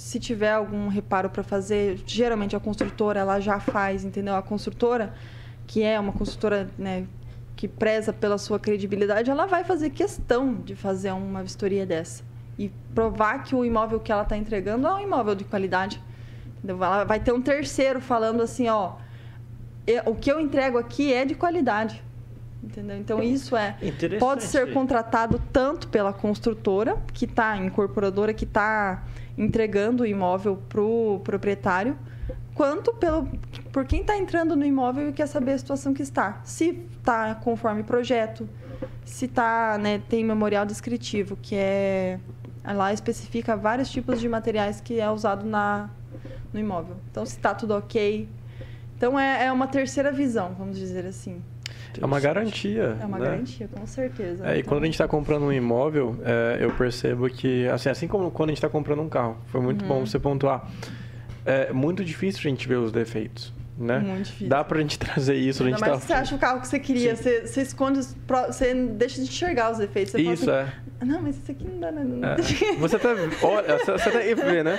[0.00, 4.34] Se tiver algum reparo para fazer, geralmente a construtora ela já faz, entendeu?
[4.34, 5.12] A construtora,
[5.66, 7.06] que é uma construtora né,
[7.54, 12.24] que preza pela sua credibilidade, ela vai fazer questão de fazer uma vistoria dessa
[12.58, 16.02] e provar que o imóvel que ela está entregando é um imóvel de qualidade.
[16.56, 16.82] Entendeu?
[16.82, 18.94] Ela vai ter um terceiro falando assim, ó,
[20.06, 22.02] o que eu entrego aqui é de qualidade.
[22.62, 22.96] Entendeu?
[22.96, 23.76] Então isso é
[24.18, 29.04] pode ser contratado tanto pela construtora que está incorporadora que está
[29.40, 31.96] entregando o imóvel para o proprietário,
[32.54, 33.26] quanto pelo,
[33.72, 36.40] por quem está entrando no imóvel e quer saber a situação que está.
[36.44, 38.46] Se está conforme projeto,
[39.02, 42.20] se tá, né, tem memorial descritivo, que é
[42.62, 45.88] lá especifica vários tipos de materiais que é usado na,
[46.52, 46.96] no imóvel.
[47.10, 48.28] Então, se está tudo ok.
[48.94, 51.42] Então, é, é uma terceira visão, vamos dizer assim.
[51.98, 52.96] É uma garantia.
[53.00, 53.24] É uma né?
[53.24, 54.46] garantia, com certeza.
[54.46, 54.68] É, e então...
[54.68, 58.50] quando a gente está comprando um imóvel, é, eu percebo que, assim, assim como quando
[58.50, 59.88] a gente está comprando um carro, foi muito uhum.
[59.88, 60.68] bom você pontuar
[61.44, 63.52] é muito difícil a gente ver os defeitos.
[63.80, 63.98] Né?
[63.98, 64.48] Muito difícil.
[64.48, 65.64] Dá pra gente trazer isso.
[65.64, 66.06] Ainda a gente mais tá...
[66.06, 68.00] você acha o carro que você queria, você, você, esconde,
[68.46, 70.12] você deixa de enxergar os defeitos.
[70.12, 70.68] Você isso, assim,
[71.00, 71.04] é.
[71.04, 72.42] Não, mas isso aqui não dá nada.
[72.42, 72.76] É.
[72.76, 73.08] Você até,
[73.42, 74.78] olha, você, até vê, né?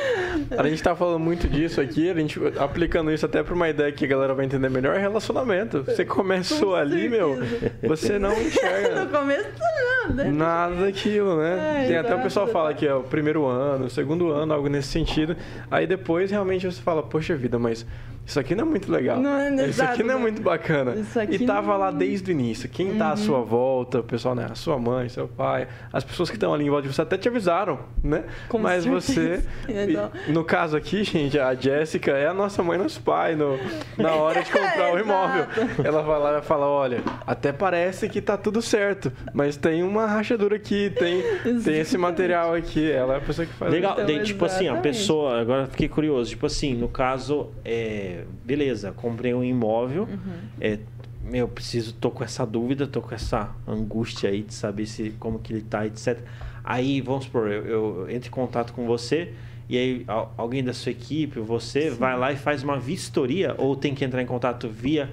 [0.55, 3.91] A gente tá falando muito disso aqui, a gente aplicando isso até pra uma ideia
[3.91, 5.83] que a galera vai entender melhor, é relacionamento.
[5.83, 7.39] Você começou ali, meu,
[7.81, 9.01] você não enxerga.
[9.03, 10.31] no começo, não, né?
[10.31, 11.83] Nada daquilo, né?
[11.83, 14.67] É, Tem até o pessoal fala que é o primeiro ano, o segundo ano, algo
[14.67, 15.35] nesse sentido.
[15.69, 17.85] Aí depois realmente você fala, poxa vida, mas
[18.25, 19.19] isso aqui não é muito legal.
[19.19, 20.95] Não, é, isso aqui não é muito bacana.
[21.29, 21.77] e tava não...
[21.77, 22.69] lá desde o início.
[22.69, 22.97] Quem uhum.
[22.97, 23.45] tá à sua uhum.
[23.45, 24.47] volta, o pessoal, né?
[24.49, 27.17] A sua mãe, seu pai, as pessoas que estão ali em volta de você até
[27.17, 28.23] te avisaram, né?
[28.47, 29.43] Com Mas certeza.
[29.67, 33.59] você, no caso aqui, gente, a Jéssica é a nossa mãe, nosso pai, no,
[33.97, 35.47] na hora de comprar o imóvel.
[35.83, 40.00] Ela vai lá e fala, olha, até parece que tá tudo certo, mas tem uma
[40.05, 41.23] rachadura aqui, tem,
[41.63, 42.89] tem esse material aqui.
[42.89, 43.71] Ela é a pessoa que faz.
[43.71, 48.91] Legal, então, tipo assim, a pessoa, agora fiquei curioso, tipo assim, no caso, é beleza,
[48.91, 50.33] comprei um imóvel, uhum.
[50.59, 50.79] é,
[51.23, 55.39] meu, preciso, tô com essa dúvida, tô com essa angústia aí de saber se como
[55.39, 56.19] que ele tá, etc.
[56.63, 59.33] Aí, vamos supor, eu, eu entro em contato com você
[59.69, 60.05] e aí
[60.37, 61.97] alguém da sua equipe, você Sim.
[61.97, 65.09] vai lá e faz uma vistoria ou tem que entrar em contato via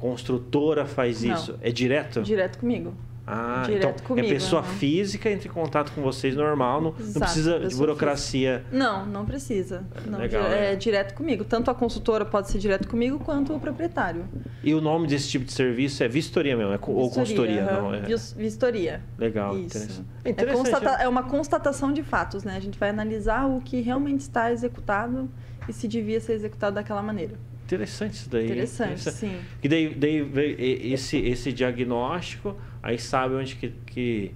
[0.00, 1.34] construtora faz Não.
[1.34, 1.58] isso?
[1.60, 2.22] É direto?
[2.22, 2.94] Direto comigo.
[3.32, 7.12] Ah, Direto então comigo, é pessoa pessoa entra em contato com vocês normal, não, Exato,
[7.14, 8.58] não precisa de burocracia.
[8.58, 8.76] Física.
[8.76, 9.84] Não, não precisa.
[10.06, 11.44] Não, Legal, é, é direto comigo.
[11.44, 14.24] Tanto a consultora pode ser direto comigo quanto o proprietário.
[14.64, 17.94] E o nome desse tipo de serviço é vistoria mesmo, é vistoria, ou consultoria, não?
[17.94, 18.02] É...
[18.36, 19.02] Vistoria.
[19.18, 19.64] Legal, Isso.
[19.66, 20.06] interessante.
[20.24, 20.68] É, interessante.
[20.68, 21.02] É, constata...
[21.02, 22.56] é uma constatação de fatos, né?
[22.56, 25.30] A gente vai analisar o que realmente está executado
[25.68, 27.34] e se devia ser executado daquela maneira.
[27.64, 28.46] Interessante isso daí.
[28.46, 29.16] Interessante, Interessante.
[29.16, 29.38] sim.
[29.62, 34.34] E daí, daí esse, esse diagnóstico aí sabe onde que, que,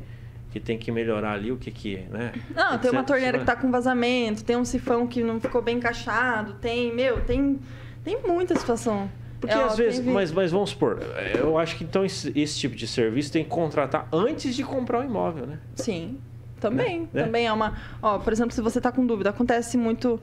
[0.51, 2.33] que tem que melhorar ali, o que que, né?
[2.55, 5.79] Não, tem uma torneira que está com vazamento, tem um sifão que não ficou bem
[5.79, 7.59] encaixado, tem, meu, tem,
[8.03, 9.11] tem muita situação.
[9.41, 11.01] Porque é, às vezes, mas, mas vamos supor,
[11.39, 15.01] eu acho que então esse, esse, tipo de serviço tem que contratar antes de comprar
[15.01, 15.59] o imóvel, né?
[15.75, 16.19] Sim,
[16.59, 17.09] também.
[17.13, 17.25] Né?
[17.25, 17.75] Também é uma.
[18.01, 20.19] Ó, por exemplo, se você está com dúvida, acontece muito.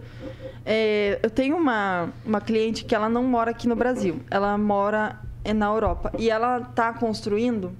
[0.66, 5.20] É, eu tenho uma, uma cliente que ela não mora aqui no Brasil, ela mora
[5.44, 6.12] é na Europa.
[6.18, 7.72] E ela tá construindo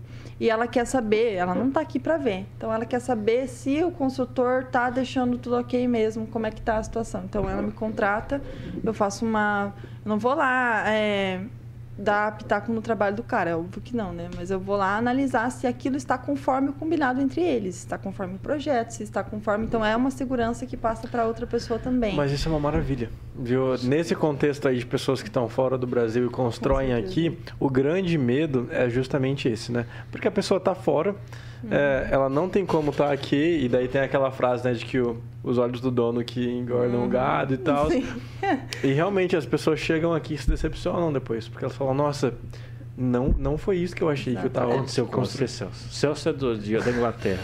[0.42, 2.48] e ela quer saber, ela não tá aqui para ver.
[2.58, 6.60] Então ela quer saber se o construtor tá deixando tudo ok mesmo, como é que
[6.60, 7.26] tá a situação.
[7.26, 8.42] Então ela me contrata,
[8.84, 9.72] eu faço uma.
[10.04, 10.82] Eu não vou lá.
[10.88, 11.42] É,
[11.98, 14.30] dar pitaco no trabalho do cara, é óbvio que não, né?
[14.36, 17.98] Mas eu vou lá analisar se aquilo está conforme o combinado entre eles, se está
[17.98, 19.66] conforme o projeto, se está conforme.
[19.66, 22.16] Então é uma segurança que passa para outra pessoa também.
[22.16, 23.78] Mas isso é uma maravilha, viu?
[23.84, 28.18] Nesse contexto aí de pessoas que estão fora do Brasil e constroem aqui, o grande
[28.18, 29.86] medo é justamente esse, né?
[30.12, 31.16] Porque a pessoa está fora,
[31.64, 31.70] uhum.
[31.72, 34.86] é, ela não tem como estar tá aqui, e daí tem aquela frase, né, de
[34.86, 37.06] que o os olhos do dono que engordam uhum.
[37.06, 37.90] o gado e tal.
[37.90, 38.06] Sim.
[38.84, 42.34] E realmente as pessoas chegam aqui e se decepcionam depois, porque elas falam, nossa,
[42.98, 44.50] não, não foi isso que eu achei Exato.
[44.50, 45.90] que eu estava aconteceu com você, Celso.
[45.90, 47.42] Celso é do dia da Inglaterra.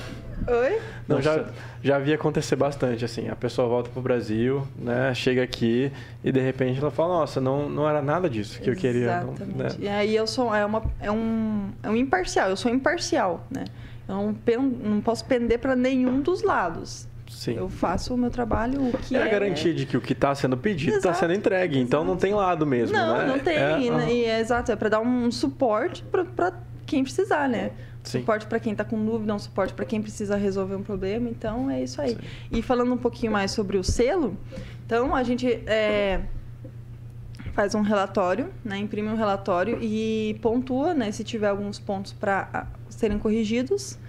[0.48, 0.80] Oi?
[1.08, 1.46] Não, já,
[1.82, 3.28] já vi acontecer bastante, assim.
[3.28, 5.14] A pessoa volta pro Brasil, né?
[5.16, 5.92] Chega aqui
[6.24, 8.86] e de repente ela fala, nossa, não, não era nada disso que Exatamente.
[8.86, 9.18] eu queria.
[9.18, 9.80] Exatamente.
[9.80, 9.86] Né?
[9.86, 13.66] E aí eu sou é, uma, é, um, é um imparcial, eu sou imparcial, né?
[14.08, 14.36] Não,
[14.84, 17.08] não posso pender para nenhum dos lados.
[17.30, 17.56] Sim.
[17.58, 19.20] Eu faço o meu trabalho, o que é...
[19.20, 21.76] É a garantia de que o que está sendo pedido está sendo entregue.
[21.76, 21.88] Exato.
[21.88, 23.26] Então não tem lado mesmo, não, né?
[23.26, 23.56] Não, tem.
[23.56, 24.14] É, né?
[24.14, 26.54] e é, exato, é para dar um suporte para
[26.86, 27.72] quem precisar, né?
[28.04, 28.20] Sim.
[28.20, 31.30] Suporte para quem está com dúvida, um suporte para quem precisa resolver um problema.
[31.30, 32.12] Então, é isso aí.
[32.12, 32.20] Sim.
[32.52, 34.38] E falando um pouquinho mais sobre o selo,
[34.86, 36.22] então a gente é,
[37.52, 38.78] faz um relatório, né?
[38.78, 41.12] imprime um relatório e pontua né?
[41.12, 42.68] se tiver alguns pontos para
[42.98, 44.00] serem corrigidos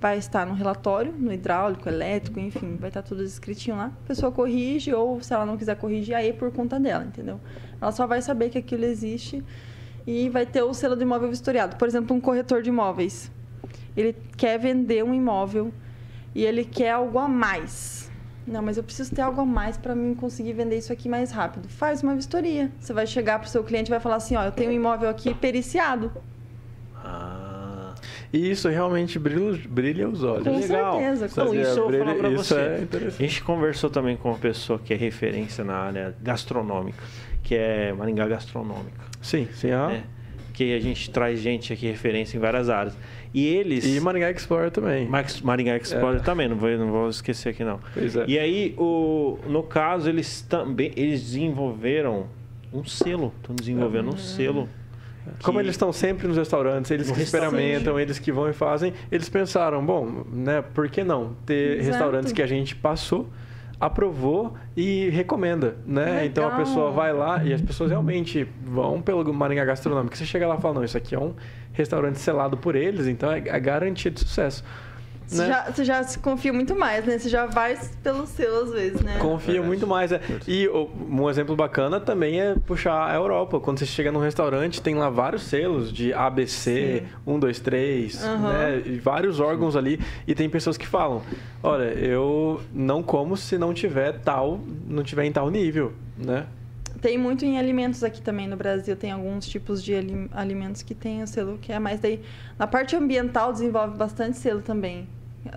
[0.00, 3.86] vai estar no relatório, no hidráulico, elétrico, enfim, vai estar tudo escritinho lá.
[4.04, 7.40] A pessoa corrige ou se ela não quiser corrigir, aí é por conta dela, entendeu?
[7.80, 9.44] Ela só vai saber que aquilo existe
[10.06, 11.76] e vai ter o selo do imóvel vistoriado.
[11.76, 13.30] Por exemplo, um corretor de imóveis.
[13.96, 15.72] Ele quer vender um imóvel
[16.34, 18.10] e ele quer algo a mais.
[18.46, 21.32] Não, mas eu preciso ter algo a mais para mim conseguir vender isso aqui mais
[21.32, 21.68] rápido.
[21.68, 22.70] Faz uma vistoria.
[22.78, 24.74] Você vai chegar para o seu cliente e vai falar assim, ó, eu tenho um
[24.74, 26.12] imóvel aqui periciado.
[26.94, 27.35] Ah.
[28.36, 30.44] E isso realmente brilha, brilha os olhos.
[30.44, 30.98] Com Legal.
[30.98, 31.26] certeza.
[31.26, 32.54] Então, isso eu vou falar pra você.
[32.54, 37.02] É a gente conversou também com uma pessoa que é referência na área gastronômica,
[37.42, 39.06] que é Maringá Gastronômica.
[39.22, 39.70] Sim, sim.
[39.70, 39.90] Ah.
[39.90, 40.02] É,
[40.52, 42.96] que a gente traz gente aqui referência em várias áreas.
[43.32, 43.86] E eles...
[43.86, 45.08] E Maringá Explorer também.
[45.42, 46.22] Maringá Explorer é.
[46.22, 47.80] também, não vou, não vou esquecer aqui não.
[47.94, 48.24] Pois é.
[48.28, 52.26] E aí, o, no caso, eles também eles desenvolveram
[52.72, 53.32] um selo.
[53.40, 54.68] Estão desenvolvendo um hum.
[55.42, 59.28] Como eles estão sempre nos restaurantes, eles que experimentam, eles que vão e fazem, eles
[59.28, 61.90] pensaram, bom, né, por que não ter Exato.
[61.90, 63.28] restaurantes que a gente passou,
[63.78, 66.04] aprovou e recomenda, né?
[66.04, 66.24] Legal.
[66.24, 70.16] Então a pessoa vai lá e as pessoas realmente vão pelo Maringá Gastronômico.
[70.16, 71.34] Você chega lá e fala, não, isso aqui é um
[71.72, 74.64] restaurante selado por eles, então é a garantia de sucesso.
[75.26, 75.48] Você, né?
[75.48, 77.18] já, você já se confia muito mais, né?
[77.18, 79.18] Você já vai pelo selo às vezes, né?
[79.18, 80.12] Confia muito mais.
[80.12, 80.20] É.
[80.46, 83.58] E um exemplo bacana também é puxar a Europa.
[83.58, 87.32] Quando você chega num restaurante, tem lá vários selos de ABC, Sim.
[87.32, 88.38] 1, 2, 3, uhum.
[88.38, 88.82] né?
[88.86, 90.00] E vários órgãos ali.
[90.26, 91.22] E tem pessoas que falam:
[91.62, 96.46] olha, eu não como se não tiver tal, não tiver em tal nível, né?
[97.06, 98.96] Tem muito em alimentos aqui também no Brasil.
[98.96, 99.92] Tem alguns tipos de
[100.32, 102.20] alimentos que tem o selo que é mais daí.
[102.58, 105.06] Na parte ambiental desenvolve bastante selo também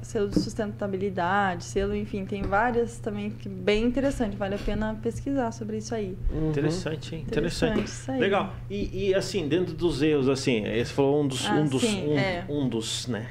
[0.04, 5.52] selo de sustentabilidade, selo, enfim, tem várias também que bem interessante, vale a pena pesquisar
[5.52, 6.16] sobre isso aí.
[6.32, 6.52] Uhum.
[6.52, 7.26] Interessante, hein?
[7.28, 7.80] Interessante.
[7.80, 8.20] Interessante.
[8.20, 8.54] Legal.
[8.70, 12.08] E, e, assim, dentro dos erros, assim, esse falou um dos, ah, um dos, sim,
[12.08, 12.46] um, é.
[12.48, 13.30] um dos, né?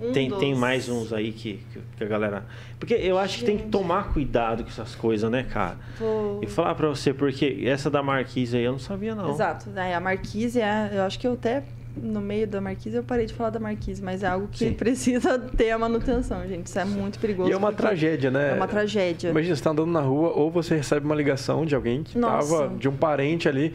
[0.00, 0.38] Um tem, dos...
[0.38, 1.60] tem mais uns aí que,
[1.96, 2.44] que, a galera.
[2.78, 3.40] Porque eu acho Gente.
[3.40, 5.76] que tem que tomar cuidado com essas coisas, né, cara?
[5.98, 6.40] Vou...
[6.42, 9.30] E falar pra você, porque essa da Marquise aí eu não sabia, não.
[9.30, 9.70] Exato.
[9.74, 11.62] É, a Marquise, é, eu acho que eu até
[11.96, 14.72] no meio da marquise, eu parei de falar da marquise, mas é algo que Sim.
[14.74, 16.66] precisa ter a manutenção, gente.
[16.66, 17.48] Isso é muito perigoso.
[17.48, 18.50] E é uma tragédia, né?
[18.50, 19.30] É uma tragédia.
[19.30, 22.68] Imagina, você está andando na rua ou você recebe uma ligação de alguém que estava,
[22.78, 23.74] de um parente ali,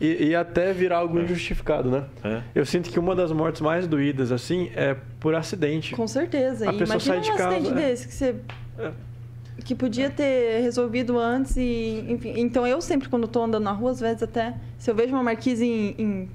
[0.00, 1.22] e, e, até virar algo é.
[1.22, 2.04] injustificado, né?
[2.22, 2.42] É.
[2.54, 5.94] Eu sinto que uma das mortes mais doídas, assim, é por acidente.
[5.94, 6.70] Com certeza.
[6.70, 7.56] A e pessoa sai de um casa.
[7.56, 7.74] acidente é.
[7.74, 8.36] desse que você.
[8.78, 8.92] É.
[9.64, 12.32] Que podia ter resolvido antes e, enfim.
[12.36, 15.22] Então eu sempre, quando estou andando na rua, às vezes até, se eu vejo uma
[15.22, 16.28] marquise em, em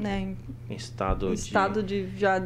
[0.00, 0.34] né,
[0.68, 1.40] em estado em de...
[1.40, 2.42] estado de já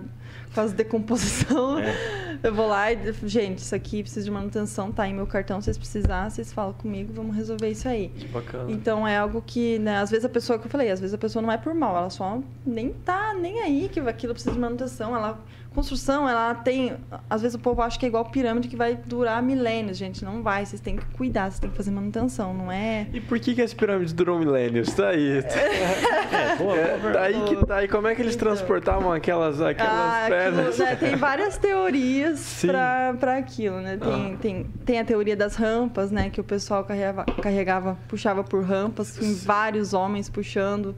[0.53, 1.79] quase decomposição.
[1.79, 2.15] É.
[2.43, 5.67] Eu vou lá e, gente, isso aqui precisa de manutenção, tá em meu cartão, se
[5.67, 8.11] vocês precisarem, vocês falam comigo, vamos resolver isso aí.
[8.11, 8.71] Que bacana.
[8.71, 11.19] Então é algo que, né, às vezes a pessoa que eu falei, às vezes a
[11.19, 14.61] pessoa não é por mal, ela só nem tá nem aí que aquilo precisa de
[14.61, 15.41] manutenção, ela
[15.75, 16.97] construção, ela tem.
[17.29, 20.25] Às vezes o povo acha que é igual pirâmide que vai durar milênios, gente.
[20.25, 20.65] Não vai.
[20.65, 23.07] Vocês têm que cuidar, vocês têm que fazer manutenção, não é.
[23.13, 24.93] E por que, que as pirâmides duram milênios?
[24.95, 25.39] Tá aí.
[25.39, 27.85] é, boa, boa, é, tá aí que tá.
[27.85, 28.49] E como é que eles então.
[28.49, 29.61] transportavam aquelas.
[29.61, 30.79] aquelas ah, pedras.
[30.79, 33.97] né, tem várias teorias para aquilo, né?
[33.97, 34.37] Tem, ah.
[34.41, 36.31] tem, tem a teoria das rampas, né?
[36.31, 40.95] Que o pessoal carregava, carregava puxava por rampas, com vários homens puxando.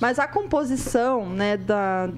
[0.00, 2.08] Mas a composição, né, da,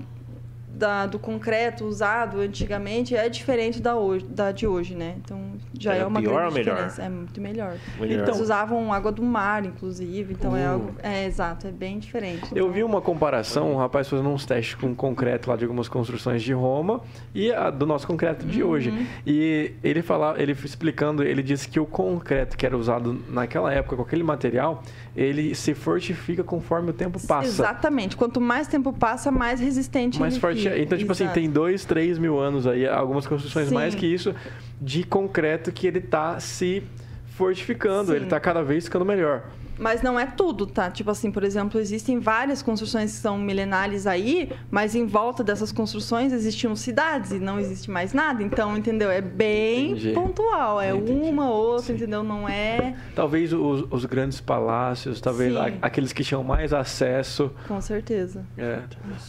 [0.80, 5.16] da, do concreto usado antigamente é diferente da, hoje, da de hoje, né?
[5.22, 5.38] Então
[5.78, 7.02] já é, é uma pior grande ou diferença.
[7.02, 7.06] Melhor?
[7.06, 7.76] É muito melhor.
[8.00, 8.22] melhor.
[8.22, 10.32] Então, Eles usavam água do mar, inclusive.
[10.32, 10.62] Então é uh.
[10.62, 10.94] é algo.
[11.02, 12.48] É exato, é bem diferente.
[12.52, 12.72] Eu então...
[12.72, 16.54] vi uma comparação, um rapaz fazendo uns testes com concreto lá de algumas construções de
[16.54, 17.02] Roma
[17.34, 18.70] e a do nosso concreto de uhum.
[18.70, 19.08] hoje.
[19.26, 23.96] E ele falava, ele explicando, ele disse que o concreto que era usado naquela época
[23.96, 24.82] com aquele material,
[25.16, 27.48] ele se fortifica conforme o tempo passa.
[27.48, 28.16] Exatamente.
[28.16, 30.62] Quanto mais tempo passa, mais resistente mais ele forte.
[30.62, 30.78] Fica.
[30.78, 31.30] Então, tipo Exato.
[31.30, 33.74] assim, tem dois, três mil anos aí, algumas construções Sim.
[33.74, 34.34] mais que isso,
[34.80, 36.82] de concreto que ele está se
[37.26, 38.16] fortificando, Sim.
[38.16, 39.42] ele está cada vez ficando melhor.
[39.80, 40.90] Mas não é tudo, tá?
[40.90, 45.72] Tipo assim, por exemplo, existem várias construções que são milenares aí, mas em volta dessas
[45.72, 48.42] construções existiam cidades e não existe mais nada.
[48.42, 49.10] Então, entendeu?
[49.10, 50.12] É bem Entendi.
[50.12, 50.80] pontual.
[50.80, 51.12] É Entendi.
[51.30, 51.94] uma, outra, Sim.
[51.94, 52.22] entendeu?
[52.22, 52.94] Não é.
[53.14, 57.50] Talvez os, os grandes palácios, talvez a, aqueles que tinham mais acesso.
[57.66, 58.44] Com certeza.
[58.58, 58.80] É.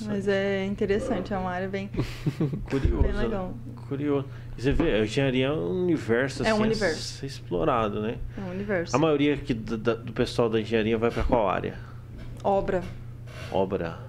[0.06, 1.90] Mas é interessante, é uma área bem,
[2.70, 3.04] Curioso.
[3.04, 3.54] bem legal.
[3.88, 4.28] Curioso.
[4.58, 6.96] Você vê, a engenharia é um universo é um assim, universo.
[6.96, 8.18] a ser explorado, né?
[8.38, 8.96] É um universo.
[8.96, 11.76] A maioria aqui do, do pessoal da engenharia vai para qual área?
[12.44, 12.84] Obra.
[13.52, 14.00] Obra.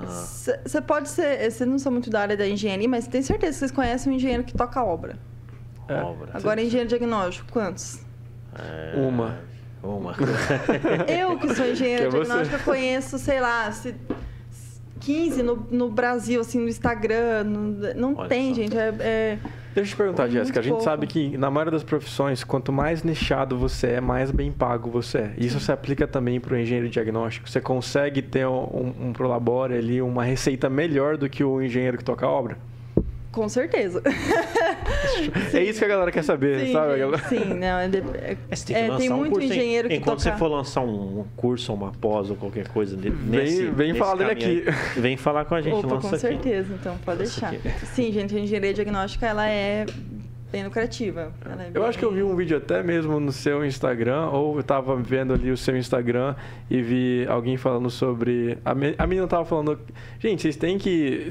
[0.00, 0.82] Você ah.
[0.82, 1.50] pode ser.
[1.50, 4.16] Você não sou muito da área da engenharia, mas tenho certeza que vocês conhecem um
[4.16, 5.18] engenheiro que toca obra.
[5.88, 6.00] É.
[6.00, 6.30] Obra.
[6.32, 8.00] Agora, engenheiro diagnóstico, quantos?
[8.58, 8.94] É...
[8.96, 9.40] Uma.
[9.82, 10.14] Uma.
[11.08, 13.94] eu que sou engenheiro que é diagnóstico, conheço, sei lá, se
[15.00, 17.44] 15 no, no Brasil, assim, no Instagram.
[17.44, 18.54] No, não Olha tem, só.
[18.54, 18.78] gente.
[18.78, 19.38] É, é,
[19.74, 20.60] Deixa eu te perguntar, Jéssica.
[20.60, 20.84] A gente pouco.
[20.84, 25.18] sabe que na maioria das profissões, quanto mais nichado você é, mais bem pago você
[25.18, 25.34] é.
[25.38, 25.66] Isso Sim.
[25.66, 27.48] se aplica também para o engenheiro diagnóstico.
[27.48, 32.04] Você consegue ter um, um Prolabore ali, uma receita melhor do que o engenheiro que
[32.04, 32.58] toca a obra?
[33.32, 34.02] Com certeza.
[35.54, 36.92] é isso que a galera quer saber, sim, sabe?
[37.28, 40.30] Sim, não, é, é, é, tem, muito um engenheiro que Enquanto toca...
[40.30, 44.30] você for lançar um curso, uma pós ou qualquer coisa nesse, Vem, vem falar dele
[44.32, 44.64] aqui.
[44.66, 45.86] Aí, vem falar com a gente.
[45.86, 47.54] Opa, com certeza, então pode deixar.
[47.94, 49.86] Sim, gente, a engenharia diagnóstica, ela é
[50.52, 51.32] bem lucrativa.
[51.44, 54.60] É eu acho que eu vi um vídeo até mesmo no seu Instagram, ou eu
[54.60, 56.36] estava vendo ali o seu Instagram
[56.70, 58.58] e vi alguém falando sobre.
[58.64, 59.80] A, menina estava falando,
[60.20, 61.30] gente, vocês têm que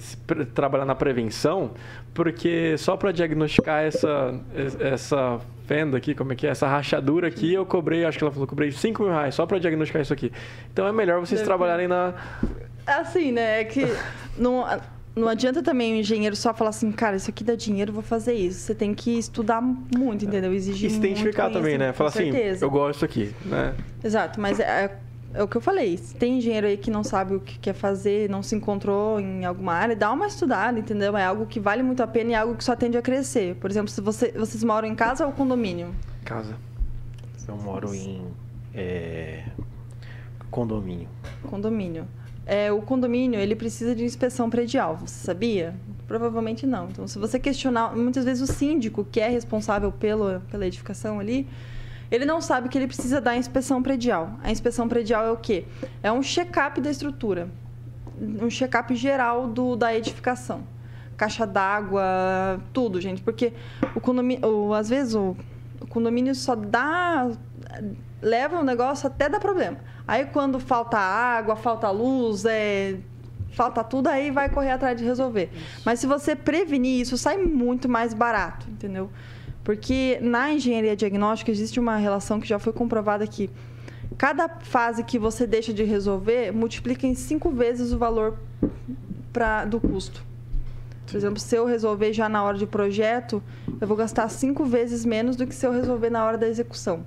[0.56, 1.72] trabalhar na prevenção,
[2.16, 4.42] porque só para diagnosticar essa,
[4.80, 6.50] essa fenda aqui, como é que é?
[6.50, 9.60] Essa rachadura aqui, eu cobrei, acho que ela falou, cobrei 5 mil reais só para
[9.60, 10.32] diagnosticar isso aqui.
[10.74, 11.46] Então é melhor vocês Deve...
[11.46, 12.16] trabalharem na.
[12.88, 13.62] Assim, né?
[13.62, 13.86] É que.
[14.36, 14.66] Não
[15.16, 18.34] não adianta também o engenheiro só falar assim, cara, isso aqui dá dinheiro, vou fazer
[18.34, 18.60] isso.
[18.60, 20.54] Você tem que estudar muito, entendeu?
[20.54, 21.92] Exigir e se identificar também, né?
[21.92, 22.32] Falar assim,
[22.62, 23.76] eu gosto aqui, né?
[24.02, 24.98] Exato, mas é, é,
[25.34, 25.98] é, o que eu falei.
[25.98, 29.44] Se tem engenheiro aí que não sabe o que quer fazer, não se encontrou em
[29.44, 31.18] alguma área, dá uma estudada, entendeu?
[31.18, 33.56] É algo que vale muito a pena e é algo que só tende a crescer.
[33.56, 35.94] Por exemplo, se você, vocês moram em casa ou condomínio?
[36.24, 36.56] Casa.
[37.46, 38.26] Eu moro em
[38.74, 39.44] é,
[40.50, 41.10] condomínio.
[41.44, 42.08] Condomínio
[42.46, 44.98] é, o condomínio ele precisa de inspeção predial.
[44.98, 45.76] Você sabia?
[46.08, 46.90] Provavelmente não.
[46.90, 51.48] Então, se você questionar, muitas vezes o síndico, que é responsável pelo, pela edificação ali,
[52.10, 54.38] ele não sabe que ele precisa da inspeção predial.
[54.44, 55.66] A inspeção predial é o quê?
[56.04, 57.48] É um check-up da estrutura,
[58.20, 60.64] um check-up geral do, da edificação.
[61.16, 63.22] Caixa d'água, tudo, gente.
[63.22, 63.54] Porque
[63.96, 65.38] o condomínio, às vezes o,
[65.80, 67.30] o condomínio só dá
[68.22, 69.78] leva o negócio até dar problema.
[70.12, 72.98] Aí quando falta água, falta luz, é,
[73.54, 75.50] falta tudo, aí vai correr atrás de resolver.
[75.56, 75.84] Isso.
[75.86, 79.10] Mas se você prevenir isso, sai muito mais barato, entendeu?
[79.64, 83.50] Porque na engenharia diagnóstica existe uma relação que já foi comprovada que
[84.18, 88.38] cada fase que você deixa de resolver multiplica em cinco vezes o valor
[89.32, 90.26] pra, do custo.
[91.08, 93.42] Por exemplo, se eu resolver já na hora de projeto,
[93.80, 97.06] eu vou gastar cinco vezes menos do que se eu resolver na hora da execução.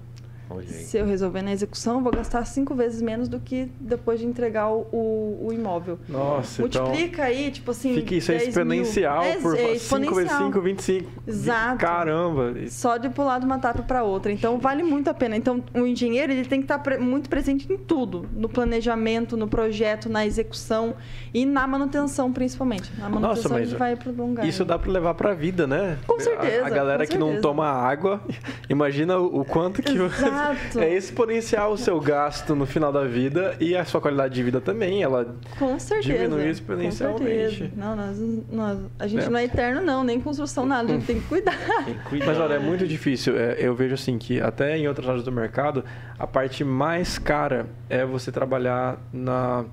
[0.62, 4.68] Se eu resolver na execução, vou gastar cinco vezes menos do que depois de entregar
[4.68, 5.98] o, o, o imóvel.
[6.08, 7.94] Nossa, Multiplica então, aí, tipo assim.
[7.94, 9.40] Fica isso é exponencial mil.
[9.40, 11.10] por é, 5 vezes 5, 25.
[11.26, 11.78] Exato.
[11.78, 12.54] Caramba.
[12.68, 14.32] Só de pular de uma etapa para outra.
[14.32, 15.36] Então vale muito a pena.
[15.36, 19.48] Então o engenheiro ele tem que estar pre muito presente em tudo: no planejamento, no
[19.48, 20.94] projeto, na execução
[21.32, 22.92] e na manutenção, principalmente.
[22.98, 24.46] Na manutenção Nossa, mas vai prolongar.
[24.46, 25.98] Isso dá para levar para a vida, né?
[26.06, 26.64] Com certeza.
[26.64, 28.22] A, a galera que não toma água,
[28.68, 29.92] imagina o, o quanto que.
[29.92, 30.43] Exato.
[30.52, 30.80] Exato.
[30.80, 34.60] É exponencial o seu gasto no final da vida e a sua qualidade de vida
[34.60, 35.02] também.
[35.02, 37.72] Ela com certeza, diminui exponencialmente.
[37.76, 38.18] Não, nós,
[38.50, 39.28] nós, a gente é.
[39.30, 40.92] não é eterno, não, nem construção, nada.
[40.92, 41.54] A gente tem que cuidar.
[41.84, 42.26] Tem que cuidar.
[42.26, 43.36] Mas olha, é muito difícil.
[43.36, 45.84] É, eu vejo assim que até em outras áreas do mercado,
[46.18, 49.64] a parte mais cara é você trabalhar na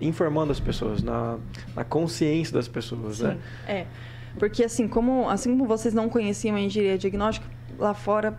[0.00, 1.38] informando as pessoas, na,
[1.74, 3.38] na consciência das pessoas, né?
[3.66, 3.86] É.
[4.38, 7.46] Porque assim como, assim como vocês não conheciam a engenharia diagnóstica,
[7.78, 8.36] lá fora.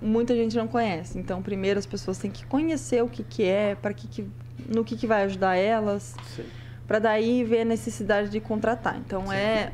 [0.00, 1.18] Muita gente não conhece.
[1.18, 4.26] Então, primeiro as pessoas têm que conhecer o que, que é, para que, que
[4.68, 6.44] no que, que vai ajudar elas, Sim.
[6.86, 8.98] para daí ver a necessidade de contratar.
[8.98, 9.72] Então, é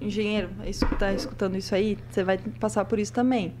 [0.00, 3.54] engenheiro, está escutando isso aí, você vai passar por isso também.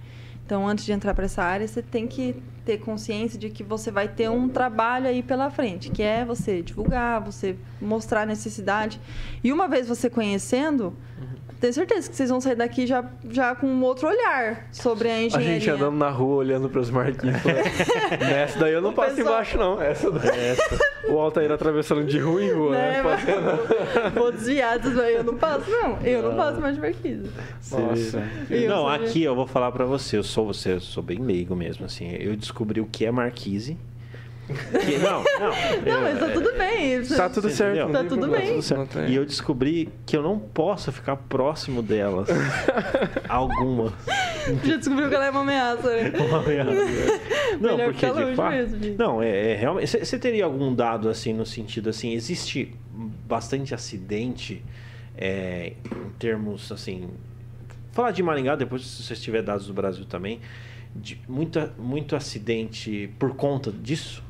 [0.50, 2.34] Então, antes de entrar para essa área, você tem que
[2.64, 6.60] ter consciência de que você vai ter um trabalho aí pela frente, que é você
[6.60, 9.00] divulgar, você mostrar a necessidade.
[9.44, 10.92] E uma vez você conhecendo,
[11.60, 15.14] tenho certeza que vocês vão sair daqui já, já com um outro olhar sobre a
[15.14, 15.60] A engenharia.
[15.60, 17.36] gente andando na rua olhando para os marquinhos.
[17.40, 17.60] falando,
[18.20, 19.80] Nessa daí eu não O passo pessoal- embaixo, não.
[19.82, 20.56] Essa daí.
[21.08, 22.92] O Altair atravessando de rua em rua, né?
[22.92, 25.10] Né, Fazendo- Vou desviar, desviar.
[25.10, 25.98] Eu não passo, não.
[26.02, 27.30] Eu não passo mais de marquise.
[27.70, 28.22] Nossa.
[28.48, 31.54] Eu não, aqui eu vou falar pra você, eu sou você, eu sou bem leigo
[31.56, 32.10] mesmo, assim.
[32.12, 33.76] Eu descobri o que é marquise.
[34.50, 35.92] Que- não, não.
[35.92, 37.02] Não, mas tá tudo bem.
[37.04, 37.76] Tá tudo Você certo.
[37.78, 37.92] entendeu?
[37.92, 38.52] Tá tudo problema, bem.
[38.54, 38.98] tudo certo.
[39.08, 42.28] E eu descobri que eu não posso ficar próximo delas.
[43.28, 43.92] Algumas.
[44.64, 46.12] Já descobriu que ela é uma ameaça, né?
[47.60, 48.50] Não, Melhor porque ficar de fato.
[48.52, 48.96] mesmo, gente.
[48.98, 49.86] Não, é, é realmente.
[50.04, 52.12] Você teria algum dado assim no sentido assim?
[52.12, 52.74] Existe
[53.26, 54.62] bastante acidente
[55.16, 57.08] é, em termos assim.
[57.92, 60.40] Falar de Maringá, depois se você tiver dados do Brasil também.
[60.94, 64.24] De, muita, muito acidente por conta disso?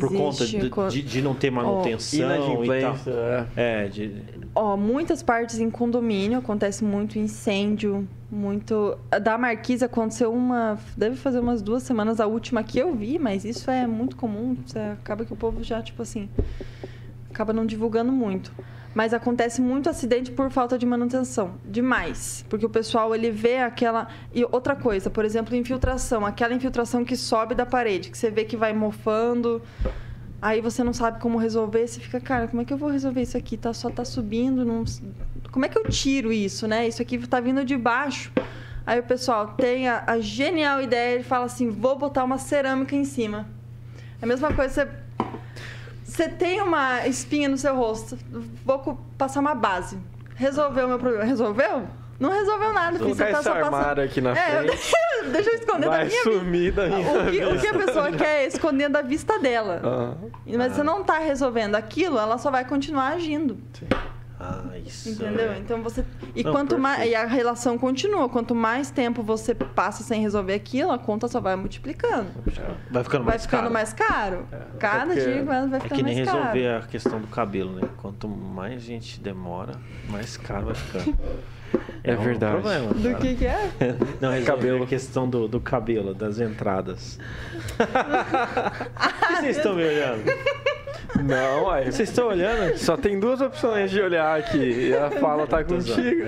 [0.00, 2.96] Por conta Existe de, co- de, de não ter manutenção e tal.
[3.06, 3.84] É.
[3.84, 4.22] É, de,
[4.54, 8.96] Ó, muitas partes em condomínio, acontece muito incêndio, muito...
[9.22, 10.78] Da Marquise aconteceu uma...
[10.96, 14.56] Deve fazer umas duas semanas, a última que eu vi, mas isso é muito comum.
[14.66, 16.28] Você acaba que o povo já, tipo assim...
[17.30, 18.50] Acaba não divulgando muito.
[18.96, 21.56] Mas acontece muito acidente por falta de manutenção.
[21.66, 22.46] Demais.
[22.48, 24.08] Porque o pessoal, ele vê aquela...
[24.34, 26.24] E outra coisa, por exemplo, infiltração.
[26.24, 29.60] Aquela infiltração que sobe da parede, que você vê que vai mofando...
[30.40, 33.20] Aí você não sabe como resolver, você fica, cara, como é que eu vou resolver
[33.20, 33.58] isso aqui?
[33.58, 34.84] Tá, só tá subindo, não...
[35.50, 36.88] como é que eu tiro isso, né?
[36.88, 38.32] Isso aqui tá vindo de baixo.
[38.86, 42.96] Aí o pessoal tem a, a genial ideia, ele fala assim, vou botar uma cerâmica
[42.96, 43.46] em cima.
[44.22, 44.88] É a mesma coisa, você,
[46.16, 48.16] você tem uma espinha no seu rosto,
[48.64, 49.98] vou passar uma base.
[50.34, 51.24] Resolveu o meu problema.
[51.24, 51.82] Resolveu?
[52.18, 53.14] Não resolveu nada, filho.
[53.14, 53.98] Colocar Você tá esse só passando...
[54.00, 54.92] aqui na É, frente.
[55.32, 56.38] deixa eu esconder da Vai minha vida.
[56.38, 57.78] sumir da minha O que, o que a vista.
[57.78, 59.82] pessoa quer é esconder da vista dela.
[59.84, 63.58] Ah, Mas você não tá resolvendo aquilo, ela só vai continuar agindo.
[64.38, 65.08] Ah, isso.
[65.10, 65.52] Entendeu?
[65.52, 65.58] é.
[65.58, 66.04] Então você.
[66.34, 67.08] E Não, quanto mais.
[67.08, 68.28] E a relação continua.
[68.28, 72.28] Quanto mais tempo você passa sem resolver aquilo, a conta só vai multiplicando.
[72.90, 73.72] Vai ficando vai mais ficando caro.
[73.72, 74.46] mais caro.
[74.78, 76.84] Cada porque dia vai vai É ficando que nem mais resolver caro.
[76.84, 77.88] a questão do cabelo, né?
[77.96, 79.74] Quanto mais a gente demora,
[80.08, 81.16] mais caro vai ficando.
[82.04, 82.52] É um verdade.
[82.60, 83.14] problema, Do cara.
[83.16, 83.70] que que é?
[84.20, 84.84] Não, resolver Cabelo.
[84.84, 87.18] a questão do, do cabelo, das entradas.
[87.76, 90.22] Por que vocês estão me olhando?
[91.24, 91.84] Não, aí.
[91.90, 92.76] Vocês estão olhando?
[92.78, 94.88] Só tem duas opções de olhar aqui.
[94.88, 96.24] E a fala tá contigo.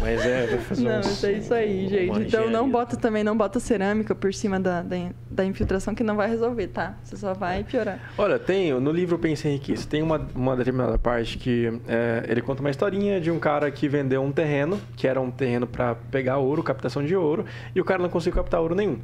[0.00, 2.20] mas é, vai fazer Não, uns- é isso aí, gente.
[2.22, 4.96] Então não bota também, não bota cerâmica por cima da, da,
[5.30, 6.94] da infiltração que não vai resolver, tá?
[7.04, 7.98] Você só vai piorar.
[8.18, 12.60] Olha, tem, no livro Pense Enriqueça, tem uma, uma determinada parte que é, ele conta
[12.60, 16.38] uma historinha de um cara que vendeu um terreno, que era um terreno para pegar
[16.38, 17.44] ouro, captação de ouro,
[17.74, 18.98] e o cara não conseguiu captar ouro nenhum.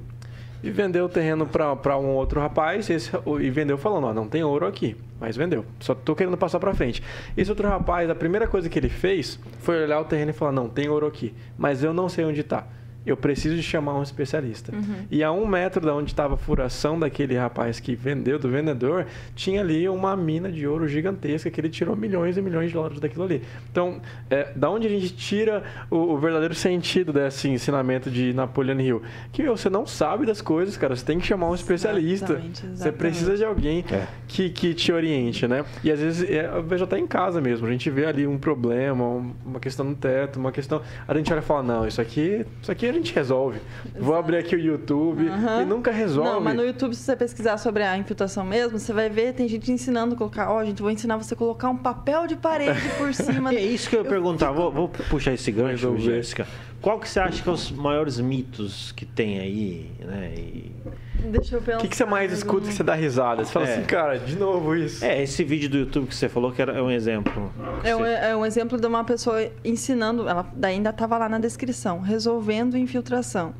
[0.63, 4.45] E vendeu o terreno para um outro rapaz esse, e vendeu falando, ó, não tem
[4.45, 5.65] ouro aqui, mas vendeu.
[5.79, 7.03] Só tô querendo passar para frente.
[7.37, 10.53] Esse outro rapaz, a primeira coisa que ele fez foi olhar o terreno e falar,
[10.53, 12.67] não, tem ouro aqui, mas eu não sei onde tá.
[13.07, 14.73] Eu preciso de chamar um especialista.
[15.11, 19.07] E a um metro da onde estava a furação daquele rapaz que vendeu, do vendedor,
[19.35, 23.01] tinha ali uma mina de ouro gigantesca que ele tirou milhões e milhões de dólares
[23.01, 23.43] daquilo ali.
[23.73, 28.79] Então, é, da onde a gente tira o, o verdadeiro sentido desse ensinamento de Napoleon
[28.81, 29.03] Hill?
[29.33, 30.95] Que você não sabe das coisas, cara.
[30.95, 32.33] Você tem que chamar um especialista.
[32.35, 32.99] Exatamente, Você exatamente.
[32.99, 34.07] precisa de alguém É.
[34.29, 35.65] que, que te oriente, né?
[35.83, 38.37] E às vezes, é, eu vejo até em casa mesmo, a gente vê ali um
[38.39, 40.83] problema, um- uma questão no teto, uma questão.
[41.09, 43.59] A gente olha e fala, não, isso aqui, isso aqui a gente resolve.
[43.99, 45.63] Vou abrir aqui o YouTube Aham.
[45.63, 46.31] e nunca resolve.
[46.31, 49.49] Não, mas no YouTube, se você pesquisar sobre a infiltração mesmo, você vai ver, tem
[49.49, 52.81] gente ensinando a colocar, ó, gente, vou ensinar você a colocar um papel de parede
[52.99, 53.53] por cima.
[53.55, 54.51] É isso que eu ia perguntar.
[54.53, 55.97] Vou, vou puxar esse gancho.
[55.99, 56.47] Jéssica.
[56.81, 60.33] Qual que você acha que é os maiores mitos que tem aí, né?
[60.37, 60.73] E-
[61.21, 61.79] Deixa eu pensar.
[61.79, 63.45] O que, que você mais escuta que você dá risada?
[63.45, 63.75] Você fala É.
[63.77, 65.05] assim, cara, de novo isso.
[65.05, 67.53] É, esse vídeo do YouTube que você falou que era, é um exemplo.
[67.85, 72.01] É um, é um exemplo de uma pessoa ensinando, ela ainda estava lá na descrição,
[72.01, 73.55] resolvendo infiltração.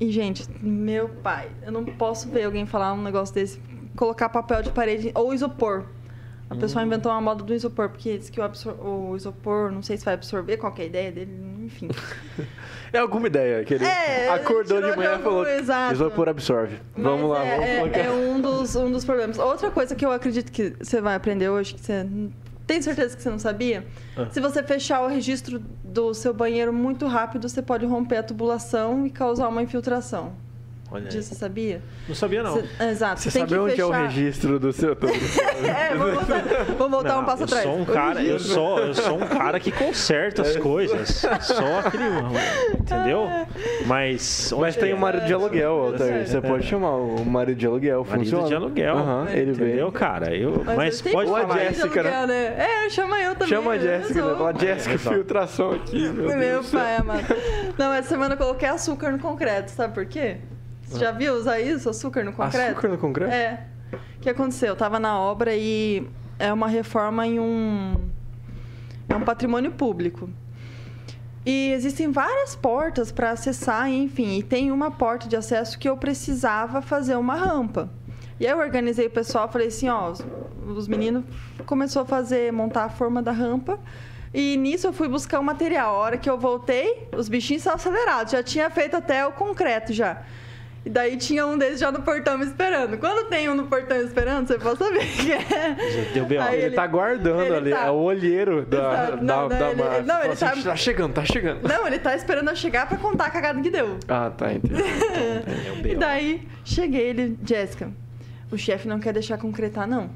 [0.00, 3.60] E, gente, meu pai, eu não posso ver alguém falar um negócio desse,
[3.96, 5.84] colocar papel de parede ou isopor.
[6.50, 9.80] A pessoa inventou uma moda do isopor, porque diz que o, absor- o isopor, não
[9.82, 11.30] sei se vai absorver, qual que é a ideia dele,
[11.64, 11.88] enfim.
[12.92, 15.94] É alguma ideia que ele É, acordou de manhã e falou: exato.
[15.94, 16.76] isopor absorve.
[16.96, 19.38] vamos Mas lá, é, vamos é, é um, dos, um dos problemas.
[19.38, 22.06] Outra coisa que eu acredito que você vai aprender hoje, que você
[22.66, 23.86] tem certeza que você não sabia?
[24.16, 24.26] Ah.
[24.30, 29.06] Se você fechar o registro do seu banheiro muito rápido, você pode romper a tubulação
[29.06, 30.34] e causar uma infiltração.
[30.92, 31.08] Olha aí.
[31.08, 31.80] Disso você sabia?
[32.08, 32.54] Não sabia, não.
[32.54, 33.20] Você- exato.
[33.20, 34.92] Você sabe onde é o fechar- registro do seu?
[35.62, 36.42] É, vamos voltar,
[36.76, 37.62] vamos voltar Não, um passo eu atrás.
[37.64, 40.44] Sou um cara, eu sou, eu sou um cara que conserta É.
[40.46, 41.08] as coisas.
[41.40, 42.04] Só aquele.
[42.78, 43.28] Entendeu?
[43.86, 44.52] Mas.
[44.58, 46.26] Mas tem o marido de aluguel, Walter.
[46.26, 46.40] Você É.
[46.40, 48.04] pode chamar o marido de aluguel.
[48.04, 48.48] Marido funciona.
[48.48, 48.96] de aluguel.
[48.98, 49.68] Aham, ele vem.
[49.68, 50.34] Entendeu, cara?
[50.36, 51.46] Eu, Mas, mas pode a falar.
[51.46, 52.16] marido de Jéssica, né?
[52.16, 52.66] aluguel, né?
[52.86, 53.48] É, chama eu também.
[53.48, 54.34] Chama a Jéssica, né?
[54.36, 57.22] Fala, Jéssica, filtração aqui, meu Meu pai, amado.
[57.78, 60.36] Não, essa semana eu coloquei açúcar no concreto, sabe por quê?
[60.92, 62.72] Você já viu usar isso, açúcar no concreto?
[62.72, 63.32] Açúcar no concreto?
[63.32, 63.66] É.
[64.16, 64.68] O que aconteceu?
[64.68, 66.06] Eu tava na obra e
[66.38, 67.94] é uma reforma em um.
[69.08, 70.30] É um patrimônio público.
[71.44, 75.96] E existem várias portas para acessar, enfim, e tem uma porta de acesso que eu
[75.96, 77.90] precisava fazer uma rampa.
[78.38, 80.24] E aí eu organizei o pessoal, falei assim, ó, os,
[80.66, 81.24] os meninos
[81.66, 83.78] começou a fazer, montar a forma da rampa.
[84.32, 85.96] E nisso eu fui buscar o material.
[85.96, 89.92] A hora que eu voltei, os bichinhos estavam acelerados, já tinha feito até o concreto
[89.92, 90.22] já.
[90.84, 92.98] E daí tinha um deles já no portão me esperando.
[92.98, 95.76] Quando tem um no portão esperando, você pode saber que é.
[96.12, 96.42] Deu B.O.
[96.42, 99.10] Aí Ele, tá guardando ele ali, tá- é o olheiro da, Exato.
[99.18, 101.68] da, Não, não, da ele- não, ele assim, tá- tá chegando, tá chegando.
[101.68, 103.96] Não, ele tá esperando eu chegar pra contar a cagada que deu.
[104.08, 104.74] Ah, tá, entendi.
[104.82, 107.88] É o E daí, cheguei, ele, Jéssica,
[108.50, 110.10] o chefe não quer deixar concretar, não.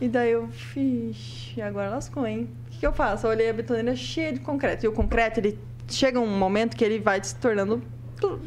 [0.00, 2.48] E daí eu, fiz, agora lascou, hein?
[2.66, 3.26] O que, que eu faço?
[3.26, 4.84] Eu olhei a betoneira cheia de concreto.
[4.84, 5.58] E o concreto, ele
[5.88, 7.82] chega um momento que ele vai se tornando,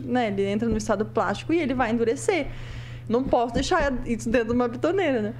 [0.03, 0.27] né?
[0.27, 2.47] Ele entra no estado plástico e ele vai endurecer.
[3.07, 5.33] Não posso deixar isso dentro de uma betoneira, né?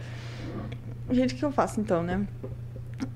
[1.10, 2.26] Gente, o que eu faço então, né?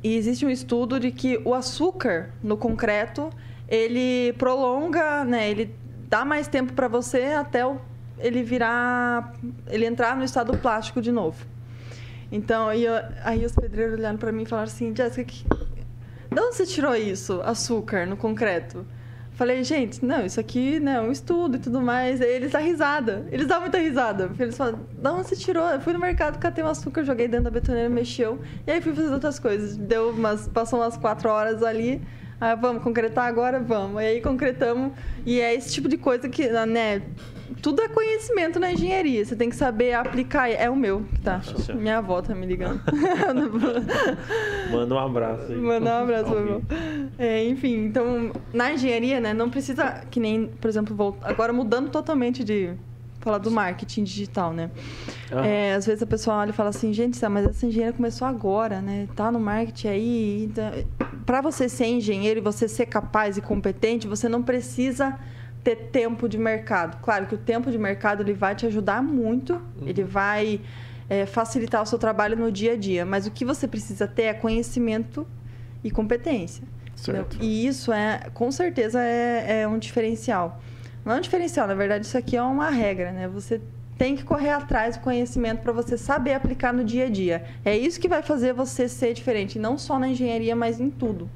[0.04, 3.30] E existe um estudo de que o açúcar no concreto,
[3.68, 5.50] ele prolonga, né?
[5.50, 5.74] Ele
[6.10, 7.62] dá mais tempo para você até
[8.20, 9.34] ele virar,
[9.68, 11.46] ele entrar no estado plástico de novo.
[12.32, 12.94] Então, eu-
[13.24, 17.42] aí os pedreiros olhando para mim e falaram assim, Jéssica, de onde você tirou isso,
[17.44, 18.86] açúcar no concreto?
[19.36, 22.22] Falei, gente, não, isso aqui né, é um estudo e tudo mais.
[22.22, 23.28] Aí eles dão risada.
[23.30, 24.28] Eles dão muita risada.
[24.28, 25.68] Porque eles falam, de onde você tirou?
[25.68, 28.40] Eu fui no mercado, catei um açúcar, joguei dentro da betoneira, mexeu.
[28.66, 29.76] E aí fui fazer outras coisas.
[29.76, 32.02] Deu umas, passou umas quatro horas ali.
[32.40, 33.60] Ah, vamos concretar agora?
[33.60, 34.02] Vamos.
[34.02, 34.92] E aí concretamos.
[35.26, 37.02] E é esse tipo de coisa que, né?
[37.62, 39.24] Tudo é conhecimento na engenharia.
[39.24, 40.50] Você tem que saber aplicar.
[40.50, 41.38] É o meu que tá.
[41.38, 41.82] Nossa Senhora.
[41.82, 42.82] Minha avó tá me ligando.
[44.72, 45.58] Manda um abraço aí.
[45.58, 46.48] Mandar um abraço, vivo.
[46.48, 46.62] favor.
[47.18, 52.44] É, enfim, então, na engenharia, né, não precisa, que nem, por exemplo, agora mudando totalmente
[52.44, 52.74] de
[53.26, 54.70] falar do marketing digital, né?
[55.32, 55.44] Aham.
[55.44, 58.28] É, às vezes a pessoa olha e fala assim, gente, tá, mas essa engenheira começou
[58.28, 59.08] agora, né?
[59.16, 60.44] Tá no marketing aí.
[60.46, 60.72] Então,
[61.26, 65.18] para você ser engenheiro e você ser capaz e competente, você não precisa
[65.64, 67.02] ter tempo de mercado.
[67.02, 70.62] Claro que o tempo de mercado ele vai te ajudar muito, ele vai
[71.10, 73.04] é, facilitar o seu trabalho no dia a dia.
[73.04, 75.26] Mas o que você precisa ter é conhecimento
[75.84, 76.64] e competência.
[76.96, 77.38] Certo.
[77.42, 80.62] E isso é, com certeza, é, é um diferencial.
[81.06, 83.28] Não é um diferencial, na verdade, isso aqui é uma regra, né?
[83.28, 83.62] Você
[83.98, 87.46] tem que correr atrás do conhecimento para você saber aplicar no dia a dia.
[87.64, 91.30] É isso que vai fazer você ser diferente, não só na engenharia, mas em tudo,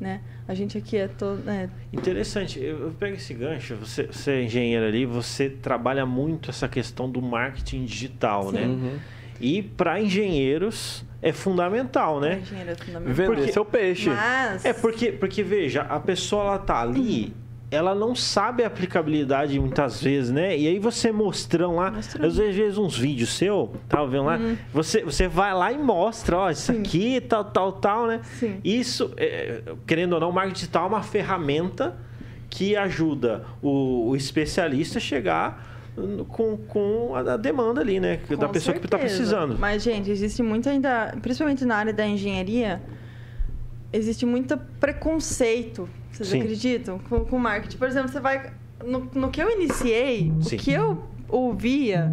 [0.00, 0.20] né?
[0.46, 1.68] A gente aqui é todo, né?
[1.92, 6.66] Interessante, eu, eu pego esse gancho, você, você é engenheiro ali, você trabalha muito essa
[6.68, 8.62] questão do marketing digital, né?
[8.66, 8.98] Uhum.
[9.40, 12.38] E para engenheiros é fundamental, né?
[12.40, 13.14] Engenharia é fundamental.
[13.14, 14.08] Vender Porque- seu peixe.
[14.08, 17.34] Mas É porque, porque veja, a pessoa ela tá ali,
[17.70, 20.56] ela não sabe a aplicabilidade muitas vezes, né?
[20.56, 22.26] E aí você mostrando lá, Mostrando.
[22.26, 24.38] às vezes uns vídeos seu, tava vendo lá,
[24.72, 26.80] você, você vai lá e mostra, ó, isso Sim.
[26.80, 28.20] aqui, tal, tal, tal, né?
[28.38, 28.58] Sim.
[28.64, 31.96] Isso, é, querendo ou não, o marketing digital é uma ferramenta
[32.48, 35.68] que ajuda o, o especialista a chegar
[36.28, 38.20] com, com a, demanda ali, né?
[38.28, 39.16] da Com pessoa que está certeza.
[39.18, 39.58] precisando.
[39.58, 42.80] Mas, gente, existe muito ainda, principalmente na área da engenharia,
[43.92, 45.88] existe muito preconceito.
[46.18, 46.40] Vocês Sim.
[46.42, 46.98] acreditam?
[46.98, 47.76] Com, com marketing.
[47.78, 48.52] Por exemplo, você vai.
[48.84, 50.56] No, no que eu iniciei, Sim.
[50.56, 52.12] o que eu ouvia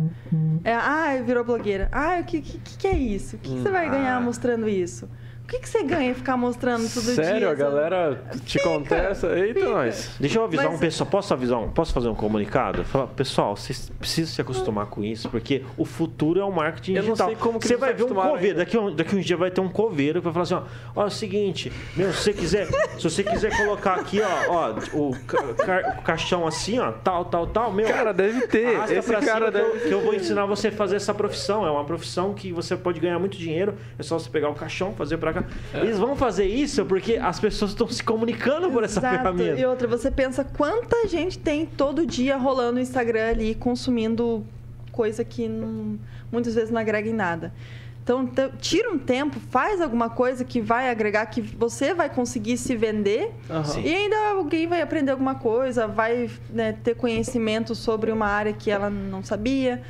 [0.64, 0.74] é.
[0.74, 1.90] Ah, virou blogueira.
[1.92, 3.36] Ah, o que, que, que é isso?
[3.36, 4.22] O que, que você vai ganhar Ah.
[4.22, 5.10] mostrando isso?
[5.46, 7.14] O que, que você ganha ficar mostrando todo dia?
[7.14, 7.62] Sério, a sabe?
[7.62, 9.28] galera te Fica, contesta?
[9.38, 9.70] Eita, fica.
[9.72, 10.12] nós.
[10.20, 11.08] Deixa eu avisar Mas- um pessoal.
[11.10, 11.70] Posso avisar um?
[11.70, 12.84] Posso fazer um comunicado?
[12.84, 17.04] Falar, pessoal, vocês precisam se acostumar com isso, porque o futuro é o marketing Eu
[17.04, 17.28] não digital.
[17.28, 19.52] sei como que você vai ver um coveiro, daqui, a um- daqui uns dias vai
[19.52, 22.34] ter um coveiro que vai falar assim, ó, ó, é o seguinte, meu, se você
[22.34, 22.68] quiser,
[22.98, 27.24] se você quiser colocar aqui, ó, ó, o, ca- ca- o caixão assim, ó, tal,
[27.26, 27.88] tal, tal, meu.
[27.88, 28.80] Cara, deve ter.
[28.90, 31.14] Esse pra cara cima que, eu, deve que eu vou ensinar você a fazer essa
[31.14, 31.64] profissão.
[31.68, 33.76] É uma profissão que você pode ganhar muito dinheiro.
[34.00, 35.35] É só você pegar o caixão, fazer pra
[35.74, 39.18] Eles vão fazer isso porque as pessoas estão se comunicando por essa Exato.
[39.18, 39.60] ferramenta.
[39.60, 44.46] E outra, você pensa quanta gente tem todo dia rolando o Instagram ali, consumindo
[44.92, 45.98] coisa que não-
[46.32, 47.54] muitas vezes não agrega em nada.
[48.04, 48.30] Então,
[48.62, 53.32] tira um tempo, faz alguma coisa que vai agregar, que você vai conseguir se vender.
[53.64, 53.82] Sim.
[53.82, 58.70] e ainda alguém vai aprender alguma coisa, vai né, ter conhecimento sobre uma área que
[58.70, 59.82] ela não sabia.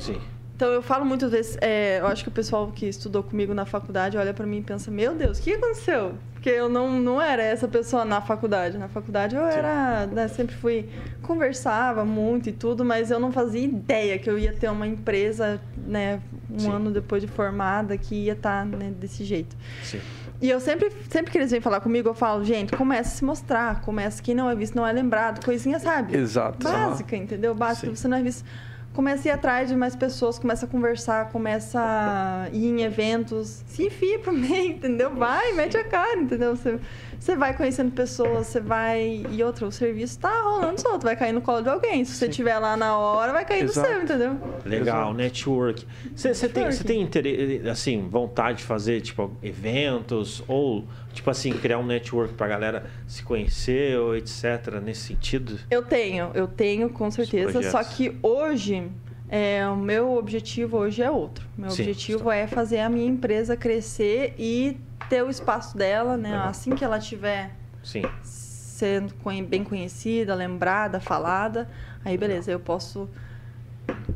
[0.00, 0.18] Sim.
[0.58, 3.64] Então eu falo muitas vezes, é, eu acho que o pessoal que estudou comigo na
[3.64, 6.14] faculdade olha pra mim e pensa, meu Deus, o que aconteceu?
[6.32, 8.76] Porque eu não, não era essa pessoa na faculdade.
[8.76, 10.88] Na faculdade eu era, né, sempre fui,
[11.22, 15.60] conversava muito e tudo, mas eu não fazia ideia que eu ia ter uma empresa,
[15.86, 16.72] né, um Sim.
[16.72, 19.56] ano depois de formada que ia estar né, desse jeito.
[19.84, 20.00] Sim.
[20.42, 23.24] E eu sempre, sempre que eles vêm falar comigo, eu falo, gente, começa a se
[23.24, 26.16] mostrar, começa quem não é visto não é lembrado, coisinha, sabe?
[26.16, 26.64] Exato.
[26.64, 27.54] Básica, entendeu?
[27.54, 27.94] Básica, Sim.
[27.94, 28.44] você não é visto.
[28.92, 33.62] Começa a ir atrás de mais pessoas, começa a conversar, começa a ir em eventos,
[33.66, 35.14] se enfia pro meio, entendeu?
[35.14, 36.56] Vai, mete a cara, entendeu?
[36.56, 36.80] Você,
[37.18, 39.26] você vai conhecendo pessoas, você vai.
[39.30, 42.04] E outra, o serviço tá rolando solto, vai cair no colo de alguém.
[42.04, 43.88] Se você estiver lá na hora, vai cair Exato.
[43.88, 44.38] no seu, entendeu?
[44.64, 45.14] Legal, Exato.
[45.14, 45.86] network.
[46.14, 51.78] Você tem, você tem interesse, assim, vontade de fazer, tipo, eventos ou, tipo assim, criar
[51.78, 54.80] um network pra galera se conhecer ou etc.
[54.82, 55.58] nesse sentido?
[55.70, 57.70] Eu tenho, eu tenho com certeza.
[57.70, 58.88] Só que hoje,
[59.28, 61.46] é, o meu objetivo hoje é outro.
[61.56, 66.32] Meu Sim, objetivo é fazer a minha empresa crescer e ter o espaço dela, né?
[66.32, 66.48] Legal.
[66.48, 67.50] Assim que ela tiver
[67.82, 68.02] Sim.
[68.22, 69.14] sendo
[69.46, 71.68] bem conhecida, lembrada, falada,
[72.04, 73.08] aí beleza, eu posso.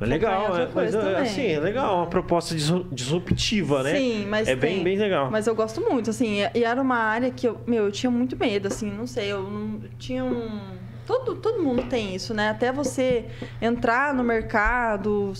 [0.00, 1.16] É legal, é, mas é, também.
[1.16, 3.96] assim, é legal, uma proposta disru- disruptiva, né?
[3.96, 4.84] Sim, mas é bem, tem.
[4.84, 5.30] bem legal.
[5.30, 8.10] Mas eu gosto muito, assim, e- e era uma área que eu, meu, eu tinha
[8.10, 10.60] muito medo, assim, não sei, eu não eu tinha um.
[11.06, 12.50] Todo, todo mundo tem isso, né?
[12.50, 13.26] Até você
[13.60, 15.32] entrar no mercado,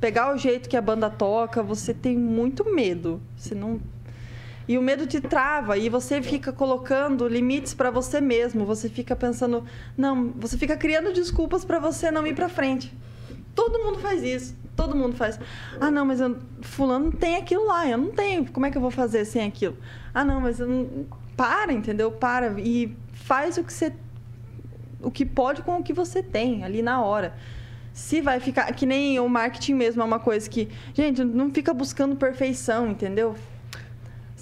[0.00, 3.20] pegar o jeito que a banda toca, você tem muito medo.
[3.36, 3.80] Você não.
[4.66, 8.64] E o medo te trava e você fica colocando limites para você mesmo.
[8.64, 9.64] Você fica pensando,
[9.96, 12.92] não, você fica criando desculpas para você não ir para frente.
[13.54, 14.56] Todo mundo faz isso.
[14.74, 15.38] Todo mundo faz.
[15.80, 18.50] Ah, não, mas eu, fulano tem aquilo lá, eu não tenho.
[18.50, 19.76] Como é que eu vou fazer sem aquilo?
[20.12, 21.06] Ah, não, mas eu não...
[21.36, 22.10] para, entendeu?
[22.10, 23.92] Para e faz o que você
[25.04, 27.34] o que pode com o que você tem ali na hora.
[27.92, 31.72] Se vai ficar que nem o marketing mesmo é uma coisa que, gente, não fica
[31.72, 33.36] buscando perfeição, entendeu?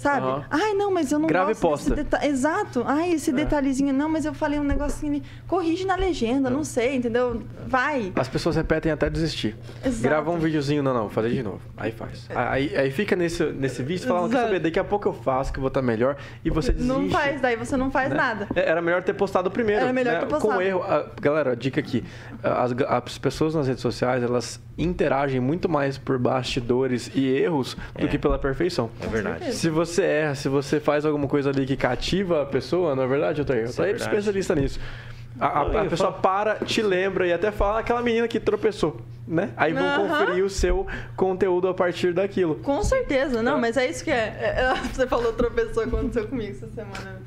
[0.03, 0.27] Sabe?
[0.27, 0.45] Aham.
[0.49, 1.91] Ai, não, mas eu não e posta.
[1.91, 2.27] desse detalhe.
[2.27, 2.83] Exato.
[2.85, 3.33] Ai, esse É.
[3.33, 3.93] detalhezinho.
[3.93, 5.23] Não, mas eu falei um negocinho ali.
[5.47, 7.41] Corrige na legenda, não sei, entendeu?
[7.65, 8.11] Vai.
[8.15, 9.55] As pessoas repetem até desistir.
[9.83, 10.03] Exato.
[10.03, 11.61] Grava um videozinho, não, não, fazer de novo.
[11.77, 12.27] Aí faz.
[12.35, 14.47] Aí, aí fica nesse, nesse vídeo e fala, não, quer Exato.
[14.49, 16.17] saber, daqui a pouco eu faço, que eu vou estar melhor.
[16.43, 16.91] E você desiste.
[16.93, 18.15] Não faz, daí você não faz né?
[18.17, 18.47] nada.
[18.53, 19.83] É, Era melhor ter postado primeiro.
[19.83, 20.19] Era melhor né?
[20.19, 20.53] ter postado.
[20.55, 20.83] Com erro.
[20.83, 22.03] ah, galera, dica aqui.
[22.43, 28.05] As, as pessoas nas redes sociais, elas interagem muito mais por bastidores e erros do
[28.05, 28.07] É.
[28.07, 28.89] que pela perfeição.
[28.99, 29.53] É verdade.
[29.53, 33.07] Se você erra, se você faz alguma coisa ali que cativa a pessoa, não é
[33.07, 33.65] verdade, Otair?
[33.65, 34.09] É Otair é verdade.
[34.15, 34.79] especialista nisso.
[35.39, 39.01] A, a- a pessoa falo- para, te lembra e até fala aquela menina que tropeçou,
[39.27, 39.49] né?
[39.57, 39.97] Aí vão Aham.
[40.25, 40.85] conferir o seu
[41.15, 42.55] conteúdo a partir daquilo.
[42.55, 43.61] Com certeza, não, É.
[43.61, 44.15] mas é isso que é.
[44.39, 47.19] É, é, Você falou tropeçou, aconteceu comigo essa semana.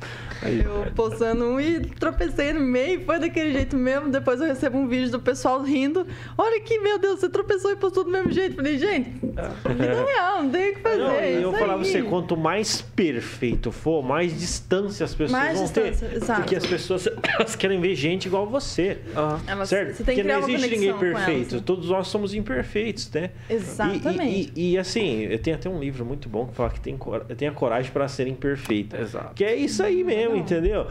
[0.43, 0.63] Aí.
[0.65, 4.11] Eu postando um e tropecei no meio, foi daquele jeito mesmo.
[4.11, 6.07] Depois eu recebo um vídeo do pessoal rindo.
[6.37, 8.57] Olha aqui, meu Deus, você tropeçou e postou do mesmo jeito.
[8.57, 10.97] Falei, gente, vida real, não tem o que fazer.
[10.99, 11.93] Não, é e eu falava pra aí.
[11.93, 16.17] você, quanto mais perfeito for, mais distância as pessoas Mais vão distância, ter.
[16.17, 16.41] exato.
[16.41, 17.09] Porque as pessoas
[17.39, 18.99] elas querem ver gente igual você.
[19.17, 19.41] Aham.
[19.47, 19.97] Elas- certo?
[19.97, 21.55] Você tem que Porque não existe ninguém perfeito.
[21.55, 21.65] elas.
[21.65, 23.31] Todos nós somos imperfeitos, né?
[23.49, 24.53] E- e- Exatamente.
[24.55, 26.99] E, e, assim, eu tenho até um livro muito bom que fala que tem,
[27.37, 28.97] tenha coragem para ser imperfeito.
[28.97, 29.35] Exato.
[29.35, 30.43] Que é isso aí mesmo, Legal.
[30.45, 30.87] entendeu?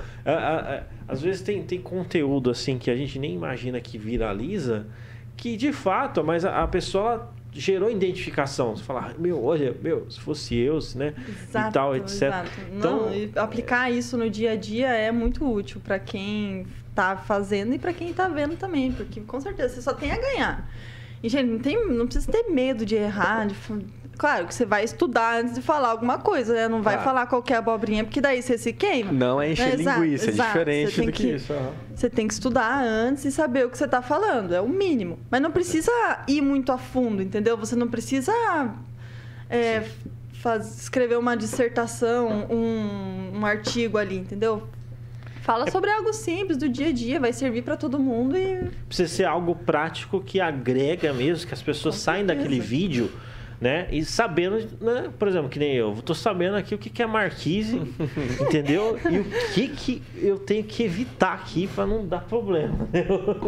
[1.08, 4.88] Às vezes tem, tem conteúdo assim que a gente nem imagina que viraliza,
[5.38, 8.76] que de fato, mas a, a pessoa gerou identificação.
[8.76, 11.14] Você fala, "Ah, meu, olha, meu, se fosse eu, né?
[11.28, 12.22] Exato, e tal, etc.
[12.22, 12.52] exato.
[12.76, 17.74] Então, Não, aplicar isso no dia a dia é muito útil para quem tá fazendo
[17.74, 20.70] e para quem tá vendo também, porque com certeza você só tem a ganhar.
[21.24, 23.56] E gente, não tem, não precisa ter medo de errar, de
[24.18, 26.68] Claro que você vai estudar antes de falar alguma coisa, né?
[26.68, 27.10] Não vai Claro.
[27.10, 29.12] falar qualquer abobrinha, porque daí você se queima.
[29.12, 30.48] Não é encher Exato, linguiça, exato.
[30.50, 30.52] é
[30.86, 31.52] diferente do que, isso.
[31.54, 31.72] aham.
[31.94, 35.20] Você tem que estudar antes e saber o que você está falando, é o mínimo.
[35.30, 35.92] Mas não precisa
[36.28, 37.58] ir muito a fundo, entendeu?
[37.58, 38.32] Você não precisa
[39.50, 39.84] é,
[40.42, 44.64] faz- escrever uma dissertação, um, um artigo ali, entendeu?
[45.42, 49.08] Fala sobre algo simples do dia a dia, vai servir para todo mundo e precisa
[49.08, 53.12] ser algo prático que agrega mesmo, que as pessoas saem daquele vídeo,
[53.60, 53.88] né?
[53.92, 55.10] E sabendo, né?
[55.18, 57.82] Por exemplo, que nem eu, tô sabendo aqui o que que é marquise,
[58.42, 58.98] entendeu?
[59.10, 62.88] E o que que eu tenho que evitar aqui para não dar problema.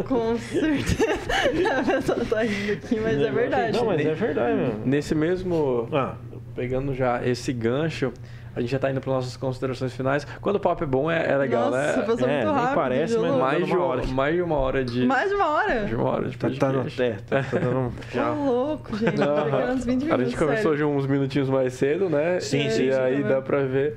[0.08, 1.80] com certeza.
[1.80, 3.78] a pessoa tá rindo aqui, mas é verdade.
[3.78, 4.86] Não, mas é verdade mesmo.
[4.86, 6.16] Nesse mesmo Ah,
[6.56, 8.12] pegando já esse gancho,
[8.58, 10.26] A gente já tá indo para nossas considerações finais.
[10.42, 11.94] Quando o papo é bom, é, é legal, Nossa, né?
[12.04, 12.76] passou É, muito nem rápido.
[12.76, 13.36] parece, mas?
[13.36, 14.08] Mais de, uma hora.
[14.08, 15.06] mais de uma hora de.
[15.06, 15.86] Mais de uma hora?
[15.86, 17.02] De uma hora de Tá, tá no podcast.
[17.04, 18.32] é, tá, tá dando já.
[18.34, 19.16] Ô, louco, gente.
[19.18, 20.78] Não, Pegar uns 20 a minutos, gente começou sério.
[20.80, 22.40] já uns minutinhos mais cedo, né?
[22.40, 23.96] Sim, e sim, sim, aí tá dá pra ver.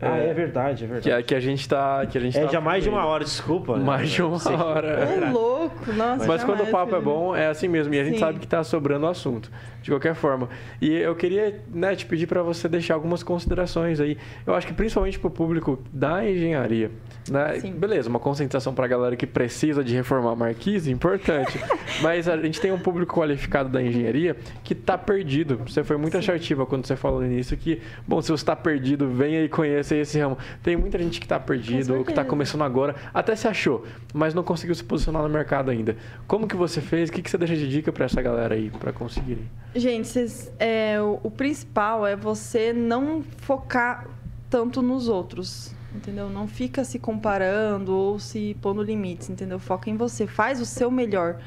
[0.00, 1.12] Ah, é, é verdade, é que, verdade.
[1.12, 2.04] a- que a gente tá.
[2.04, 3.76] Que a gente É tá já mais de uma hora, desculpa.
[3.78, 4.54] Mais de uma Sim.
[4.54, 5.08] hora.
[5.30, 5.92] Ô, louco.
[5.92, 7.04] Nossa, Mas quando o jamais, papo é Felipe.
[7.04, 7.94] bom, é assim mesmo.
[7.94, 8.20] E a gente Sim.
[8.20, 10.50] sabe que tá sobrando o assunto, de qualquer forma.
[10.82, 14.18] E eu queria né, te pedir para você deixar algumas considerações aí.
[14.46, 16.90] Eu acho que principalmente para o público da engenharia.
[17.30, 17.60] Né?
[17.60, 17.72] Sim.
[17.72, 21.58] Beleza, uma concentração para a galera que precisa de reformar a marquise, importante.
[22.02, 25.58] Mas a gente tem um público qualificado da engenharia que tá perdido.
[25.66, 29.42] Você foi muito assertiva quando você falou início que, bom, se você está perdido, venha
[29.42, 30.38] e conheça esse ramo.
[30.62, 32.28] Tem muita gente que tá perdido ou que tá certeza.
[32.28, 35.96] começando agora, até se achou, mas não conseguiu se posicionar no mercado ainda.
[36.26, 37.08] Como que você fez?
[37.08, 39.38] O que, que você deixa de dica para essa galera aí, para conseguir?
[39.74, 44.06] Gente, vocês- é, o, o principal é você não focar
[44.48, 46.28] tanto nos outros, entendeu?
[46.28, 49.58] Não fica se comparando ou se pondo limites, entendeu?
[49.58, 51.38] Foca em você, faz o seu melhor.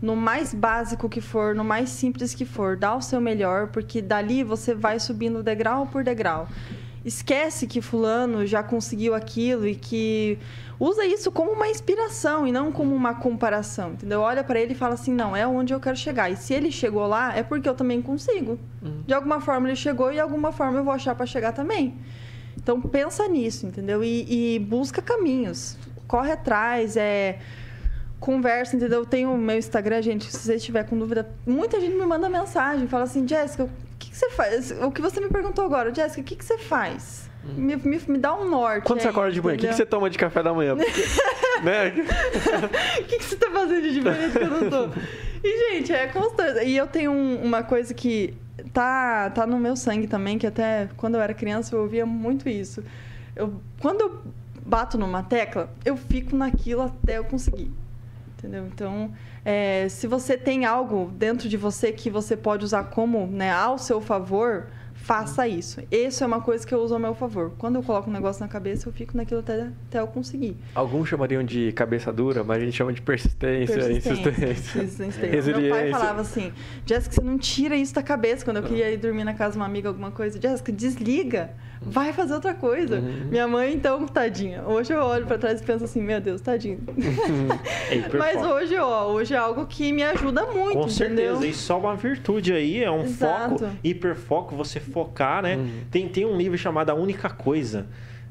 [0.00, 4.00] No mais básico que for, no mais simples que for, dá o seu melhor, porque
[4.00, 6.48] dali você vai subindo degrau por degrau.
[7.04, 10.38] Esquece que fulano já conseguiu aquilo e que
[10.78, 14.20] usa isso como uma inspiração e não como uma comparação, entendeu?
[14.20, 16.30] Olha para ele e fala assim: "Não, é onde eu quero chegar".
[16.30, 18.58] E se ele chegou lá, é porque eu também consigo.
[19.06, 21.96] De alguma forma ele chegou e de alguma forma eu vou achar para chegar também.
[22.68, 24.04] Então pensa nisso, entendeu?
[24.04, 27.38] E, e busca caminhos, corre atrás, é
[28.20, 28.98] conversa, entendeu?
[29.00, 32.28] Eu tenho o meu Instagram, gente, se você estiver com dúvida, muita gente me manda
[32.28, 34.70] mensagem, fala assim, Jéssica, o que, que você faz?
[34.82, 37.30] O que você me perguntou agora, Jéssica, o que, que você faz?
[37.42, 38.84] Me, me, me dá um norte.
[38.84, 40.76] Quando você aí, acorda de manhã, o que, que você toma de café da manhã?
[40.76, 41.00] Porque,
[41.64, 41.94] né?
[43.00, 44.88] O que, que você tá fazendo de diferente que eu não tô?
[45.42, 46.66] E, gente, é constante.
[46.66, 48.34] E eu tenho um- uma coisa que
[48.72, 52.48] tá, tá no meu sangue também, que até quando eu era criança eu ouvia muito
[52.48, 52.82] isso.
[53.34, 54.22] Eu, quando eu
[54.64, 57.70] bato numa tecla, eu fico naquilo até eu conseguir.
[58.36, 58.66] Entendeu?
[58.66, 59.12] Então,
[59.44, 63.78] é, se você tem algo dentro de você que você pode usar como né, ao
[63.78, 64.68] seu favor,
[65.08, 65.80] faça isso.
[65.90, 67.52] Isso é uma coisa que eu uso ao meu favor.
[67.56, 70.54] Quando eu coloco um negócio na cabeça, eu fico naquilo até, até eu conseguir.
[70.74, 74.82] Alguns chamariam de cabeça dura, mas a gente chama de persistência, insistência.
[74.82, 75.56] insistência.
[75.58, 76.52] Meu pai falava assim,
[76.84, 78.44] Jéssica, você não tira isso da cabeça.
[78.44, 81.54] Quando eu queria ir dormir na casa de uma amiga, alguma coisa, Jéssica, desliga,
[81.88, 82.96] vai fazer outra coisa.
[82.96, 83.26] Uhum.
[83.30, 84.62] Minha mãe, então, tadinha.
[84.66, 86.80] Hoje eu olho pra trás e penso assim, meu Deus, tadinho.
[87.90, 88.16] É.
[88.16, 90.90] Mas hoje, ó, hoje é algo que me ajuda muito, Com entendeu?
[91.36, 93.58] certeza, isso é uma virtude aí, é um Exato.
[93.58, 95.56] foco, hiperfoco, você focar, né?
[95.56, 95.80] Uhum.
[95.90, 97.86] Tem, tem um livro chamado A Única Coisa,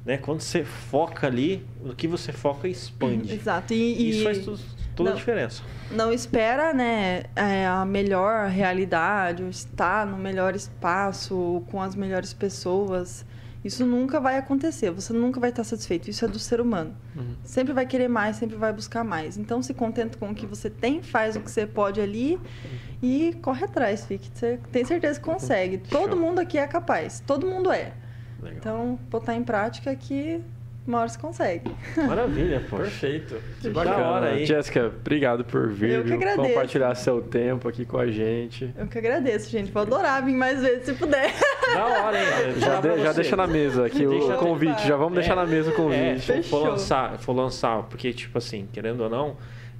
[0.05, 0.18] né?
[0.18, 3.34] Quando você foca ali, o que você foca expande.
[3.34, 3.74] Exato.
[3.74, 4.60] E, e Isso faz tu-
[4.95, 5.18] toda a Não.
[5.18, 5.64] diferença.
[5.91, 12.34] não espera, né, é, a melhor realidade, ou estar no melhor espaço, com as melhores
[12.34, 13.26] pessoas.
[13.64, 16.10] Isso nunca vai acontecer, você nunca vai estar satisfeito.
[16.10, 16.95] Isso é do ser humano.
[17.16, 17.36] Uhum.
[17.43, 19.38] Sempre vai querer mais, sempre vai buscar mais.
[19.38, 22.39] Então se contenta com o que você tem, faz o que você pode ali
[23.01, 24.30] e corre atrás, fique.
[24.34, 25.78] Você tem certeza que consegue.
[25.78, 26.20] Todo Show.
[26.20, 27.93] mundo aqui é capaz, todo mundo é.
[28.41, 28.58] Legal.
[28.58, 30.41] Então, botar em prática que
[31.00, 31.72] hora você consegue.
[31.98, 32.84] Maravilha, poxa.
[32.84, 33.36] Perfeito.
[33.62, 34.06] Que Da bacana.
[34.08, 34.46] hora aí.
[34.46, 36.18] Jéssica, obrigado por vir, Eu que viu?
[36.18, 36.48] agradeço.
[36.48, 38.74] compartilhar seu tempo aqui com a gente.
[38.78, 39.72] Eu que agradeço, gente.
[39.72, 41.34] Vou adorar vir mais vezes se puder.
[41.74, 42.26] Da hora, hein?
[42.54, 44.88] Vou Já, de- já deixa na mesa aqui Deixa- o convite.
[44.88, 46.22] Já vamos deixar na mesa o É, convite.
[46.22, 46.64] se for Fechou.
[46.68, 49.36] lançar, for lançar, porque, tipo assim, querendo ou não,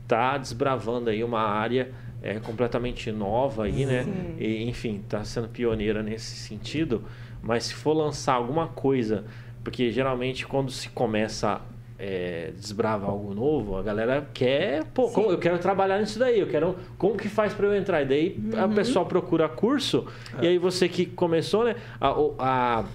[0.08, 1.90] tá desbravando aí uma área
[2.22, 4.06] é, completamente nova aí, né?
[4.40, 7.04] E, enfim, tá sendo pioneira nesse sentido.
[7.44, 9.24] Mas se for lançar alguma coisa,
[9.68, 11.60] porque geralmente quando se começa
[12.00, 16.48] é, desbrava algo novo, a galera quer, pô, como- eu quero trabalhar nisso daí, eu
[16.48, 18.02] quero, como que faz para eu entrar?
[18.02, 18.74] E daí a Uhum.
[18.76, 20.06] pessoa procura curso,
[20.42, 22.86] e aí você que começou, né, a, a,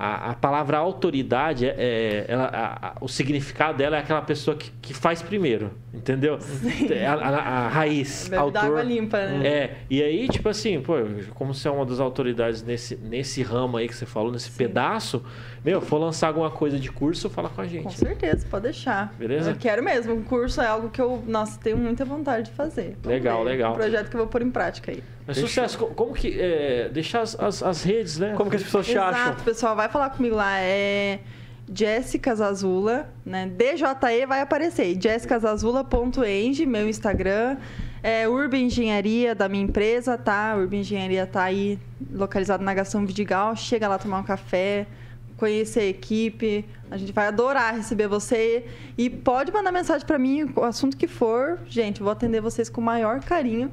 [0.00, 4.56] a, a palavra autoridade, é, é- ela, a- a- o significado dela é aquela pessoa
[4.56, 6.38] que, que faz primeiro, entendeu?
[7.06, 8.28] A, a- a raiz.
[8.28, 9.46] Bebe da água limpa, né?
[9.46, 10.94] É, e aí, tipo assim, pô,
[11.34, 15.20] como você é uma das autoridades nesse, nesse ramo aí que você falou, nesse pedaço,
[15.64, 17.98] meu, for lançar alguma coisa de curso, fala com a Com gente.
[17.98, 19.12] certeza, pode deixar.
[19.18, 19.50] Beleza?
[19.50, 20.14] Eu quero mesmo.
[20.14, 22.96] O curso é algo que eu, nossa, tenho muita vontade de fazer.
[23.02, 23.50] Vamos Legal, ver.
[23.50, 23.72] legal.
[23.72, 25.02] Um projeto que eu vou pôr em prática aí.
[25.28, 26.36] Mas sucesso, co- como que.
[26.40, 28.34] É, deixar as, as, as redes, né?
[28.36, 29.20] Como que as pessoas te acham?
[29.26, 30.58] Exato, pessoal, vai falar comigo lá.
[30.58, 31.20] É
[31.72, 33.46] Jéssica Zazula, né?
[33.46, 34.96] DJE vai aparecer.
[35.00, 37.56] jessicazazula.eng, meu Instagram.
[38.02, 40.54] É Urba Engenharia da minha empresa, tá?
[40.56, 41.78] Urba Engenharia tá aí
[42.12, 43.54] localizado na Gastão Vidigal.
[43.56, 44.86] Chega lá tomar um café,
[45.36, 46.64] conhecer a equipe.
[46.90, 48.64] A gente vai adorar receber você.
[48.96, 51.58] E pode mandar mensagem para mim, o assunto que for.
[51.68, 53.70] Gente, vou atender vocês com o maior carinho.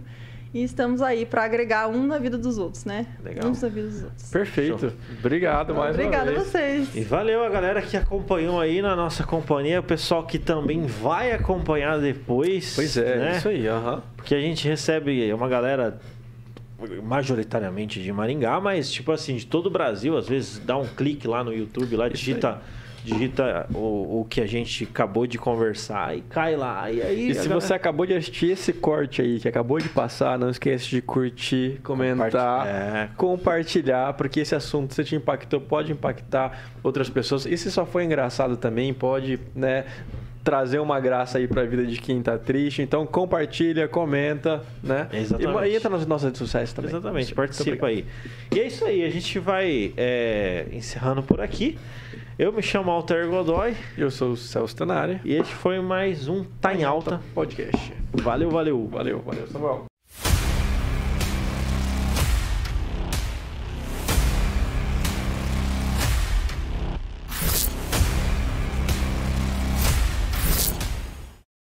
[0.56, 3.06] E estamos aí para agregar um na vida dos outros, né?
[3.22, 3.50] Legal.
[3.50, 4.30] Um na vida dos outros.
[4.32, 4.80] Perfeito.
[4.80, 4.94] Show.
[5.20, 6.48] Obrigado mais Obrigada uma a vez.
[6.48, 6.96] vocês.
[6.96, 11.34] E valeu a galera que acompanhou aí na nossa companhia, o pessoal que também vai
[11.34, 12.74] acompanhar depois.
[12.74, 13.38] Pois é, né?
[13.38, 14.02] isso aí, aham.
[14.16, 16.00] Porque a gente recebe uma galera
[17.04, 21.28] majoritariamente de Maringá, mas tipo assim, de todo o Brasil, às vezes dá um clique
[21.28, 22.62] lá no YouTube, lá Isso digita,
[23.06, 26.92] digita o, o que a gente acabou de conversar e cai lá.
[26.92, 29.88] E aí E se galera- você acabou de assistir esse corte aí, que acabou de
[29.90, 32.68] passar, não esqueça de curtir, comentar, Compartilhar.
[32.68, 33.10] É.
[33.16, 37.46] compartilhar, porque esse assunto se te impactou, pode impactar outras pessoas.
[37.46, 39.86] E se só foi engraçado também, pode, né,
[40.44, 42.82] trazer uma graça aí pra vida de quem tá triste.
[42.82, 45.08] Então compartilha, comenta, né?
[45.12, 45.70] Exatamente.
[45.72, 46.92] E, entra nas nossas redes sociais também.
[46.92, 48.06] Exatamente, participa aí.
[48.54, 51.78] E é isso aí, a gente vai é, encerrando por aqui.
[52.38, 55.22] Eu me chamo Alter Godoy Eu sou o Celso Tenari.
[55.24, 57.22] e este foi mais um Tá em Alta.
[57.34, 57.94] Podcast.
[58.14, 58.88] Valeu, valeu.
[58.88, 59.86] Valeu, valeu, Samuel.